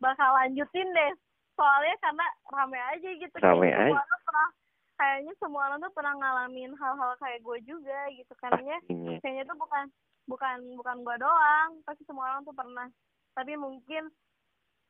bakal 0.00 0.32
lanjutin 0.36 0.88
deh. 0.92 1.12
Soalnya 1.54 1.94
karena 2.02 2.26
rame 2.50 2.78
aja 2.80 3.08
gitu 3.14 3.36
Rame 3.38 3.70
kayaknya 3.70 3.94
semua 3.94 4.00
aja. 4.00 4.04
orang 4.04 4.22
pernah 4.26 4.48
kayaknya 4.94 5.32
semua 5.38 5.62
orang 5.70 5.78
tuh 5.82 5.92
pernah 5.94 6.14
ngalamin 6.18 6.72
hal-hal 6.76 7.12
kayak 7.18 7.40
gue 7.42 7.58
juga 7.66 7.98
gitu 8.14 8.32
pastinya. 8.38 8.78
kayaknya 9.22 9.44
tuh 9.46 9.56
bukan 9.58 9.84
bukan 10.24 10.56
bukan 10.80 10.96
gue 11.04 11.16
doang 11.20 11.70
pasti 11.84 12.02
semua 12.08 12.24
orang 12.32 12.42
tuh 12.48 12.56
pernah 12.56 12.88
tapi 13.34 13.58
mungkin 13.58 14.08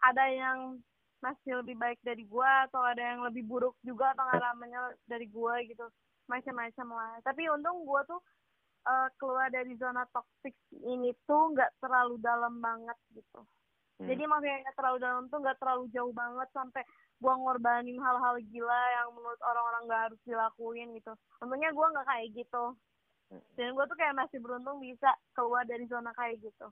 ada 0.04 0.24
yang 0.28 0.78
masih 1.24 1.64
lebih 1.64 1.80
baik 1.80 2.00
dari 2.04 2.28
gue 2.28 2.50
atau 2.68 2.84
ada 2.84 3.00
yang 3.00 3.24
lebih 3.24 3.48
buruk 3.48 3.72
juga 3.80 4.12
pengalamannya 4.12 5.00
dari 5.08 5.24
gue 5.24 5.54
gitu. 5.72 5.88
Macam-macam 6.28 6.88
lah. 6.92 7.12
Tapi 7.24 7.48
untung 7.48 7.88
gue 7.88 8.00
tuh 8.04 8.20
eh, 8.84 9.08
keluar 9.16 9.48
dari 9.48 9.72
zona 9.80 10.04
toxic 10.12 10.52
ini 10.84 11.16
tuh 11.24 11.56
nggak 11.56 11.80
terlalu 11.80 12.20
dalam 12.20 12.60
banget 12.60 12.96
gitu. 13.16 13.40
Hmm. 13.94 14.10
jadi 14.10 14.26
maksudnya 14.26 14.58
nggak 14.66 14.74
terlalu 14.74 14.98
dalam 15.06 15.24
tuh 15.30 15.38
nggak 15.38 15.58
terlalu 15.62 15.84
jauh 15.94 16.10
banget 16.10 16.48
sampai 16.50 16.82
gua 17.22 17.38
ngorbanin 17.38 17.94
hal-hal 18.02 18.42
gila 18.50 18.82
yang 18.90 19.14
menurut 19.14 19.38
orang-orang 19.38 19.82
nggak 19.86 20.02
harus 20.10 20.20
dilakuin 20.26 20.88
gitu. 20.98 21.12
Untungnya 21.38 21.70
gua 21.70 21.94
nggak 21.94 22.08
kayak 22.10 22.28
gitu. 22.34 22.64
Hmm. 23.30 23.40
dan 23.54 23.72
gua 23.72 23.86
tuh 23.86 23.96
kayak 23.96 24.18
masih 24.18 24.42
beruntung 24.42 24.82
bisa 24.82 25.14
keluar 25.32 25.62
dari 25.64 25.86
zona 25.88 26.12
kayak 26.12 26.42
gitu 26.42 26.68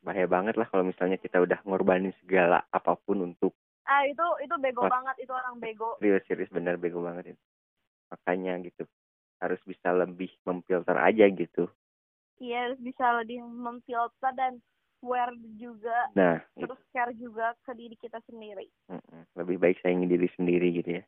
bahaya 0.00 0.24
banget 0.24 0.56
lah 0.56 0.64
kalau 0.68 0.84
misalnya 0.84 1.20
kita 1.20 1.40
udah 1.44 1.60
ngorbanin 1.68 2.12
segala 2.24 2.64
apa 2.72 2.96
pun 3.04 3.20
untuk 3.20 3.52
ah 3.90 4.06
itu 4.06 4.26
itu 4.46 4.54
bego 4.62 4.86
Wah. 4.86 4.92
banget 4.92 5.26
itu 5.26 5.32
orang 5.34 5.58
bego. 5.58 5.98
Serius 5.98 6.24
serius 6.30 6.50
bener 6.54 6.78
bego 6.78 7.02
banget 7.02 7.34
itu. 7.34 7.42
Makanya 8.14 8.62
gitu 8.62 8.86
harus 9.42 9.60
bisa 9.66 9.90
lebih 9.90 10.30
memfilter 10.46 10.94
aja 10.94 11.26
gitu. 11.32 11.66
Iya 12.38 12.70
harus 12.70 12.80
bisa 12.80 13.04
lebih 13.18 13.42
memfilter 13.42 14.32
dan 14.36 14.62
aware 15.00 15.32
juga 15.56 16.12
nah 16.12 16.36
terus 16.52 16.76
care 16.92 17.16
juga 17.16 17.56
ke 17.64 17.72
diri 17.74 17.96
kita 17.98 18.22
sendiri. 18.30 18.68
Lebih 19.34 19.56
baik 19.58 19.82
sayangi 19.82 20.06
diri 20.06 20.28
sendiri 20.38 20.68
gitu 20.80 20.90
ya. 21.00 21.04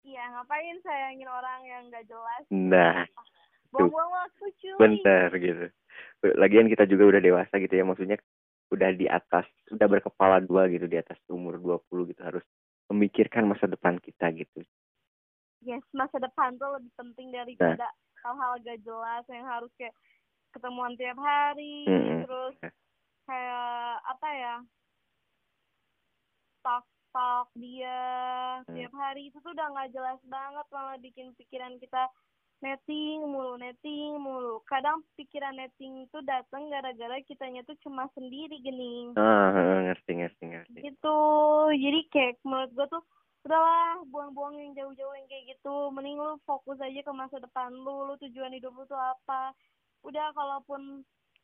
Iya 0.00 0.22
ngapain 0.32 0.80
sayangin 0.80 1.28
orang 1.28 1.60
yang 1.68 1.82
nggak 1.92 2.08
jelas? 2.08 2.44
Nah 2.48 3.04
buang-buang 3.70 4.10
waktu 4.10 4.44
cuy. 4.58 4.78
Bener 4.78 5.28
gitu. 5.38 5.64
Lagian 6.36 6.68
kita 6.68 6.84
juga 6.84 7.16
udah 7.16 7.20
dewasa 7.22 7.54
gitu 7.58 7.74
ya 7.74 7.84
maksudnya 7.86 8.18
udah 8.70 8.90
di 8.94 9.06
atas 9.10 9.46
udah 9.74 9.86
berkepala 9.90 10.38
dua 10.42 10.70
gitu 10.70 10.86
di 10.86 10.98
atas 10.98 11.18
umur 11.26 11.58
20 11.58 12.10
gitu 12.14 12.22
harus 12.22 12.44
memikirkan 12.90 13.46
masa 13.46 13.66
depan 13.66 13.98
kita 13.98 14.30
gitu. 14.34 14.62
Yes 15.62 15.82
masa 15.90 16.22
depan 16.22 16.56
tuh 16.56 16.78
lebih 16.78 16.92
penting 16.94 17.34
daripada 17.34 17.90
hal-hal 18.22 18.60
gak 18.62 18.80
jelas 18.84 19.24
yang 19.32 19.46
harus 19.48 19.72
kayak 19.74 19.94
ketemuan 20.54 20.94
tiap 20.98 21.18
hari 21.18 21.86
Mm-mm. 21.86 22.26
terus 22.26 22.54
kayak 23.26 24.02
apa 24.06 24.28
ya 24.34 24.54
talk 26.66 26.84
talk 27.14 27.48
dia 27.54 27.98
Hmm. 28.66 28.74
tiap 28.76 28.92
hari 28.94 29.30
itu 29.30 29.38
tuh 29.42 29.50
udah 29.54 29.66
nggak 29.72 29.90
jelas 29.94 30.20
banget 30.26 30.66
malah 30.70 30.96
bikin 31.00 31.34
pikiran 31.38 31.74
kita 31.78 32.06
netting 32.60 33.24
mulu 33.24 33.56
netting 33.56 34.16
mulu. 34.16 34.60
Kadang 34.64 35.00
pikiran 35.16 35.56
netting 35.56 36.04
itu 36.04 36.18
datang 36.22 36.68
gara-gara 36.68 37.16
kitanya 37.24 37.64
tuh 37.64 37.76
cuma 37.80 38.08
sendiri 38.12 38.60
gening. 38.60 39.16
Ah 39.16 39.52
ngerti 39.84 40.20
ngerti 40.20 40.44
ngerti. 40.46 40.78
Gitu. 40.84 41.18
Jadi 41.74 42.00
kayak 42.12 42.36
menurut 42.44 42.70
gue 42.72 42.86
tuh 42.88 43.02
udahlah 43.40 44.04
buang-buang 44.12 44.60
yang 44.60 44.72
jauh-jauh 44.76 45.14
yang 45.16 45.26
kayak 45.26 45.56
gitu. 45.56 45.88
Mending 45.90 46.20
lu 46.20 46.36
fokus 46.44 46.76
aja 46.78 47.00
ke 47.00 47.12
masa 47.12 47.40
depan 47.40 47.72
lu. 47.72 48.04
Lu 48.04 48.14
tujuan 48.20 48.52
hidup 48.52 48.76
lu 48.76 48.84
tuh 48.84 49.00
apa? 49.00 49.56
Udah 50.04 50.32
kalaupun 50.36 51.00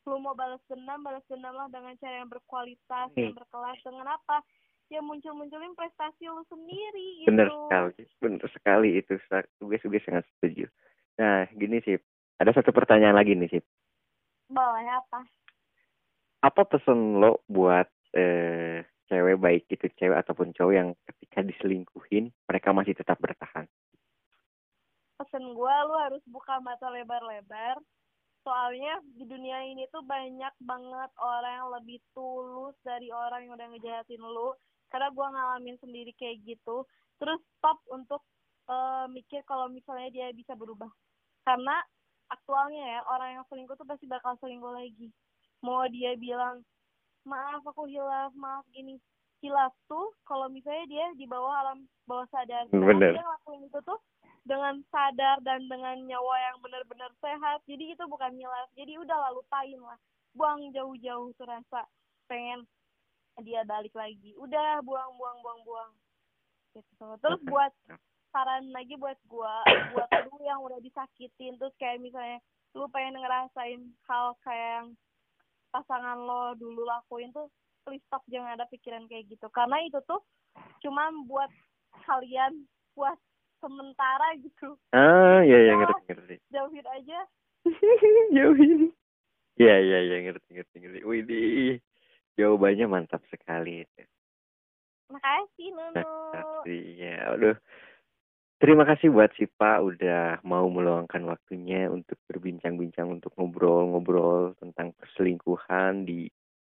lu 0.07 0.15
mau 0.21 0.31
balas 0.31 0.61
dendam 0.71 1.03
balas 1.03 1.25
dendam 1.27 1.51
lah 1.51 1.67
dengan 1.67 1.97
cara 1.99 2.21
yang 2.21 2.29
berkualitas 2.31 3.09
Hmm. 3.11 3.19
yang 3.19 3.33
berkelas. 3.33 3.77
Dengan 3.81 4.07
apa? 4.07 4.39
Ya 4.87 5.03
muncul-munculin 5.03 5.75
prestasi 5.75 6.31
lu 6.31 6.47
sendiri 6.47 7.19
gitu. 7.19 7.27
bener 7.27 7.51
sekali 7.51 8.03
bener 8.23 8.47
sekali 8.47 8.89
itu 8.95 9.19
gue 9.59 9.77
gue 9.83 10.01
sangat 10.07 10.23
setuju 10.39 10.63
nah 11.17 11.49
gini 11.53 11.81
sih 11.81 11.97
ada 12.37 12.53
satu 12.53 12.69
pertanyaan 12.69 13.17
lagi 13.17 13.33
nih 13.33 13.49
sih 13.57 13.63
boleh 14.47 14.87
apa? 14.87 15.21
Apa 16.39 16.63
pesan 16.63 17.19
lo 17.19 17.43
buat 17.51 17.87
eh, 18.15 18.87
cewek 19.11 19.37
baik 19.43 19.63
itu 19.67 19.91
cewek 19.99 20.23
ataupun 20.23 20.55
cowok 20.55 20.73
yang 20.73 20.89
ketika 21.03 21.43
diselingkuhin 21.43 22.31
mereka 22.47 22.71
masih 22.71 22.95
tetap 22.95 23.19
bertahan? 23.19 23.67
Pesen 25.19 25.51
gue 25.51 25.75
lu 25.91 25.95
harus 25.99 26.23
buka 26.31 26.63
mata 26.63 26.87
lebar-lebar. 26.87 27.75
Soalnya 28.47 29.03
di 29.03 29.27
dunia 29.27 29.59
ini 29.67 29.83
tuh 29.91 30.07
banyak 30.07 30.55
banget 30.63 31.11
orang 31.19 31.53
yang 31.59 31.69
lebih 31.75 31.99
tulus 32.15 32.79
dari 32.87 33.11
orang 33.11 33.43
yang 33.43 33.59
udah 33.59 33.67
ngejahatin 33.75 34.23
lu. 34.23 34.55
Karena 34.87 35.11
gue 35.11 35.27
ngalamin 35.27 35.77
sendiri 35.83 36.15
kayak 36.15 36.39
gitu. 36.47 36.87
Terus 37.19 37.43
stop 37.59 37.83
untuk 37.91 38.23
eh, 38.71 39.05
mikir 39.11 39.43
kalau 39.43 39.67
misalnya 39.67 40.07
dia 40.07 40.31
bisa 40.31 40.55
berubah 40.55 40.87
karena 41.47 41.79
aktualnya 42.27 42.83
ya 42.83 42.99
orang 43.07 43.39
yang 43.39 43.45
selingkuh 43.47 43.79
tuh 43.79 43.87
pasti 43.87 44.03
bakal 44.03 44.35
selingkuh 44.43 44.75
lagi. 44.75 45.07
Mau 45.63 45.87
dia 45.87 46.19
bilang 46.19 46.59
maaf 47.23 47.63
aku 47.63 47.87
hilaf 47.87 48.35
maaf 48.35 48.67
gini. 48.75 48.99
Hilaf 49.39 49.71
tuh 49.87 50.11
kalau 50.27 50.51
misalnya 50.51 50.83
dia 50.91 51.05
di 51.15 51.23
bawah 51.23 51.55
alam 51.63 51.87
bawah 52.03 52.27
sadar. 52.35 52.67
Bener. 52.67 53.15
dia 53.15 53.23
ngelakuin 53.23 53.63
itu 53.63 53.79
tuh 53.87 53.99
dengan 54.43 54.83
sadar 54.91 55.39
dan 55.47 55.63
dengan 55.71 55.95
nyawa 56.03 56.35
yang 56.51 56.57
benar-benar 56.59 57.11
sehat. 57.23 57.63
Jadi 57.63 57.95
itu 57.95 58.03
bukan 58.11 58.35
hilaf. 58.35 58.67
Jadi 58.75 58.99
udah 58.99 59.15
lah 59.15 59.31
lupain 59.31 59.79
lah. 59.79 59.95
Buang 60.35 60.67
jauh-jauh 60.75 61.31
tuh 61.39 61.47
rasa 61.47 61.87
pengen 62.27 62.67
dia 63.39 63.63
balik 63.63 63.95
lagi. 63.95 64.35
Udah 64.35 64.83
buang 64.83 65.15
buang 65.15 65.37
buang 65.39 65.61
buang. 65.63 65.91
Gitu. 66.75 67.07
Terus 67.23 67.41
buat 67.47 67.71
saran 68.37 68.69
lagi 68.69 68.93
buat 69.01 69.17
gua 69.25 69.65
buat 69.97 70.09
lu 70.29 70.37
yang 70.45 70.61
udah 70.61 70.77
disakitin 70.85 71.57
terus 71.57 71.73
kayak 71.81 71.97
misalnya 71.97 72.37
lu 72.77 72.85
pengen 72.93 73.17
ngerasain 73.17 73.81
hal 74.05 74.37
kayak 74.45 74.69
yang 74.77 74.87
pasangan 75.73 76.21
lo 76.21 76.53
dulu 76.53 76.85
lakuin 76.85 77.33
tuh 77.33 77.49
please 77.81 78.05
stop 78.05 78.21
jangan 78.29 78.53
ada 78.53 78.69
pikiran 78.69 79.09
kayak 79.09 79.25
gitu 79.25 79.49
karena 79.49 79.81
itu 79.81 79.97
tuh 80.05 80.21
cuman 80.85 81.25
buat 81.25 81.49
kalian 82.05 82.69
buat 82.93 83.17
sementara 83.57 84.37
gitu 84.37 84.77
ah 84.93 85.41
iya 85.41 85.57
iya 85.65 85.73
ngerti 85.73 86.01
ngerti 86.05 86.35
jauhin 86.53 86.85
aja 86.85 87.19
jauhin 88.37 88.93
Iya 89.57 89.75
iya 89.81 89.99
iya 90.05 90.17
ngerti 90.21 90.53
ngerti 90.53 90.75
ngerti. 90.85 90.99
Wih 91.01 91.81
jawabannya 92.37 92.85
mantap 92.85 93.25
sekali. 93.33 93.81
Makasih 95.09 95.73
Nunu. 95.73 95.97
Makasih 95.97 96.81
ya. 96.93 97.33
Aduh. 97.33 97.57
Terima 98.57 98.89
kasih 98.89 99.13
buat 99.13 99.29
Sipa 99.37 99.85
udah 99.85 100.41
mau 100.41 100.65
meluangkan 100.65 101.21
waktunya 101.29 101.85
untuk 101.93 102.17
berbincang-bincang 102.25 103.05
untuk 103.05 103.29
ngobrol-ngobrol 103.37 104.57
tentang 104.57 104.97
perselingkuhan 104.97 106.09
di 106.09 106.25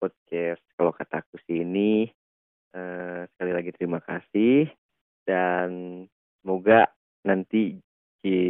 podcast 0.02 0.58
kalau 0.74 0.90
kataku 0.90 1.38
sih 1.46 1.62
ini. 1.62 2.10
Uh, 2.74 3.24
sekali 3.32 3.52
lagi 3.54 3.70
terima 3.72 4.02
kasih 4.02 4.66
dan 5.22 6.04
semoga 6.42 6.90
nanti 7.22 7.78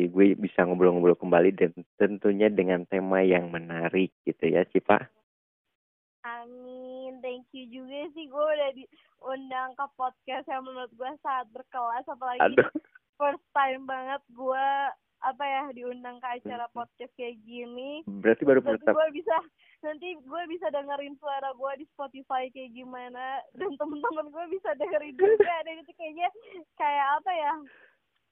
gue 0.09 0.27
bisa 0.35 0.65
ngobrol-ngobrol 0.65 1.15
kembali 1.15 1.53
dan 1.55 1.71
tentunya 2.01 2.49
dengan 2.49 2.89
tema 2.89 3.21
yang 3.21 3.53
menarik 3.53 4.11
gitu 4.25 4.45
ya 4.49 4.65
Cipa. 4.73 5.05
Amin, 6.25 7.21
thank 7.21 7.47
you 7.53 7.69
juga 7.69 8.09
sih 8.17 8.27
gue 8.27 8.45
udah 8.57 8.71
diundang 8.75 9.71
ke 9.77 9.87
podcast 9.95 10.49
yang 10.49 10.65
menurut 10.65 10.91
gue 10.97 11.11
sangat 11.23 11.47
berkelas 11.53 12.05
apalagi 12.09 12.41
Aduh. 12.43 12.69
First 13.19 13.45
time 13.53 13.85
banget 13.85 14.23
gue 14.31 14.69
apa 15.19 15.45
ya 15.45 15.65
diundang 15.75 16.23
ke 16.23 16.29
acara 16.39 16.71
hmm. 16.71 16.75
podcast 16.75 17.13
kayak 17.19 17.43
gini. 17.43 18.07
Berarti 18.07 18.43
baru 18.47 18.63
pertama. 18.63 18.95
Gue 18.95 19.19
bisa 19.19 19.37
nanti 19.83 20.15
gue 20.19 20.43
bisa 20.51 20.67
dengerin 20.71 21.15
suara 21.19 21.51
gue 21.55 21.73
di 21.83 21.87
Spotify 21.95 22.51
kayak 22.51 22.75
gimana 22.75 23.43
dan 23.55 23.71
temen-temen 23.79 24.27
gue 24.31 24.45
bisa 24.59 24.75
dengerin 24.75 25.15
juga 25.15 25.55
dan 25.67 25.75
itu 25.83 25.93
kayaknya 25.99 26.29
kayak 26.79 27.07
apa 27.19 27.31
ya. 27.35 27.53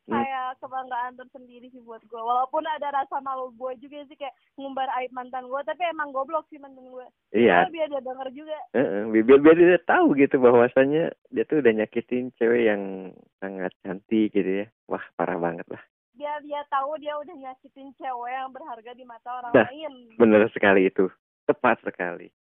Kayak 0.07 0.55
kebanggaan 0.63 1.19
tersendiri 1.19 1.67
sih 1.75 1.83
buat 1.83 1.99
gue 2.07 2.23
walaupun 2.23 2.63
ada 2.63 2.95
rasa 2.95 3.19
malu 3.23 3.51
gue 3.59 3.75
juga 3.83 4.07
sih 4.07 4.15
kayak 4.15 4.35
ngumbar 4.55 4.87
aib 5.03 5.11
mantan 5.11 5.51
gue 5.51 5.61
tapi 5.67 5.83
emang 5.91 6.15
goblok 6.15 6.47
sih 6.47 6.63
mantan 6.63 6.87
gue 6.87 7.07
iya. 7.35 7.67
Biar 7.67 7.91
dia 7.91 8.01
denger 8.01 8.29
juga. 8.33 8.57
Uh, 8.73 9.11
biar 9.13 9.41
biar 9.43 9.57
dia 9.59 9.81
tahu 9.85 10.17
gitu 10.17 10.41
bahwasannya 10.41 11.13
dia 11.35 11.45
tuh 11.45 11.61
udah 11.61 11.73
nyakitin 11.77 12.33
cewek 12.41 12.73
yang 12.73 13.13
sangat 13.43 13.75
cantik 13.85 14.33
gitu 14.33 14.65
ya. 14.65 14.67
Wah 14.89 15.03
parah 15.19 15.37
banget 15.37 15.67
lah. 15.69 15.83
Biar 16.17 16.41
dia 16.41 16.65
tahu 16.73 16.97
dia 16.97 17.13
udah 17.21 17.37
nyakitin 17.37 17.93
cewek 18.01 18.33
yang 18.33 18.49
berharga 18.55 18.97
di 18.97 19.05
mata 19.05 19.29
orang 19.43 19.53
nah, 19.53 19.69
lain. 19.69 19.93
bener 20.17 20.49
sekali 20.55 20.89
itu. 20.89 21.11
Tepat 21.45 21.83
sekali. 21.85 22.33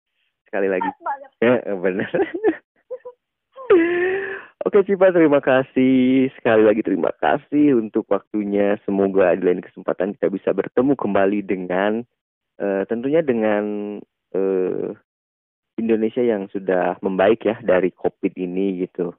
Sekali 0.48 0.70
lagi. 0.70 0.88
Ya 1.42 1.60
bener 1.74 2.08
Oke 4.66 4.82
Cipa, 4.82 5.14
terima 5.14 5.38
kasih. 5.38 6.26
Sekali 6.34 6.66
lagi 6.66 6.82
terima 6.82 7.14
kasih 7.22 7.78
untuk 7.78 8.02
waktunya. 8.10 8.74
Semoga 8.82 9.30
di 9.38 9.46
lain 9.46 9.62
kesempatan 9.62 10.18
kita 10.18 10.26
bisa 10.26 10.50
bertemu 10.50 10.98
kembali 10.98 11.38
dengan 11.46 12.02
uh, 12.58 12.82
tentunya 12.90 13.22
dengan 13.22 13.62
uh, 14.34 14.90
Indonesia 15.78 16.18
yang 16.18 16.50
sudah 16.50 16.98
membaik 16.98 17.46
ya 17.46 17.62
dari 17.62 17.94
COVID 17.94 18.34
ini 18.34 18.82
gitu. 18.82 19.14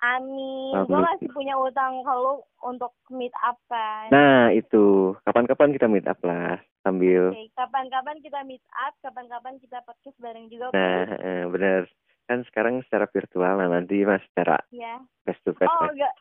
Amin. 0.00 0.72
Gue 0.88 1.04
masih 1.04 1.28
punya 1.36 1.60
utang 1.60 2.00
kalau 2.00 2.40
untuk 2.64 2.96
meet 3.12 3.36
up 3.44 3.60
kan. 3.68 4.08
Nah 4.08 4.56
itu, 4.56 5.12
kapan-kapan 5.28 5.76
kita 5.76 5.84
meet 5.84 6.08
up 6.08 6.16
lah 6.24 6.56
sambil. 6.80 7.36
Oke, 7.36 7.52
kapan-kapan 7.60 8.24
kita 8.24 8.40
meet 8.48 8.64
up, 8.72 8.96
kapan-kapan 9.04 9.60
kita 9.60 9.84
podcast 9.84 10.16
bareng 10.16 10.48
juga. 10.48 10.72
Nah, 10.72 11.12
eh, 11.20 11.44
benar 11.44 11.84
kan 12.26 12.42
sekarang 12.50 12.82
secara 12.86 13.06
virtual 13.10 13.58
nah 13.58 13.70
nanti 13.70 14.02
mas 14.02 14.22
secara 14.30 14.58
ya. 14.74 14.98
face 15.22 15.40
to 15.46 15.54
face 15.54 15.70
oh 15.70 15.90
enggak. 15.90 16.14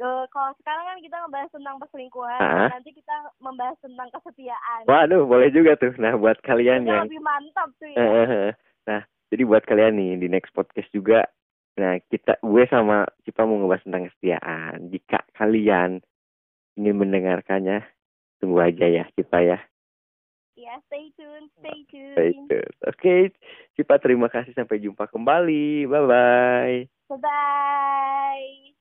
Uh, 0.00 0.24
kalau 0.32 0.48
sekarang 0.64 0.88
kan 0.88 0.98
kita 1.04 1.16
ngebahas 1.20 1.50
tentang 1.52 1.76
perselingkuhan 1.76 2.40
nah, 2.40 2.72
nanti 2.72 2.90
kita 2.96 3.14
membahas 3.36 3.76
tentang 3.84 4.08
kesetiaan. 4.16 4.88
Waduh 4.88 5.28
boleh 5.28 5.52
juga 5.52 5.76
tuh. 5.76 5.92
Nah 6.00 6.16
buat 6.16 6.40
kalian 6.40 6.88
Itu 6.88 6.90
yang 6.90 7.04
lebih 7.04 7.20
mantap 7.20 7.68
tuh 7.76 7.88
ya 7.92 8.56
nah 8.88 9.04
jadi 9.28 9.42
buat 9.44 9.62
kalian 9.68 10.00
nih 10.00 10.12
di 10.24 10.26
next 10.32 10.56
podcast 10.56 10.88
juga 10.96 11.28
nah 11.76 12.00
kita 12.08 12.40
gue 12.40 12.64
sama 12.72 13.04
Cipa 13.28 13.44
mau 13.44 13.60
ngebahas 13.60 13.84
tentang 13.84 14.02
kesetiaan. 14.08 14.88
Jika 14.88 15.20
kalian 15.36 16.00
ingin 16.80 16.96
mendengarkannya 16.96 17.84
tunggu 18.40 18.56
aja 18.64 18.88
ya 18.88 19.04
Cipa 19.12 19.44
ya 19.44 19.60
Ya, 20.58 20.74
stay 20.90 21.14
tune, 21.14 21.46
stay 21.58 21.78
tune. 21.88 22.14
Stay 22.18 22.30
tune. 22.50 22.74
Oke, 22.84 22.98
okay. 22.98 23.20
Cipa 23.78 23.96
terima 24.02 24.26
kasih 24.26 24.52
sampai 24.52 24.82
jumpa 24.82 25.06
kembali. 25.06 25.86
Bye 25.86 26.06
bye. 26.06 26.78
Bye 27.10 27.18
bye. 27.22 28.79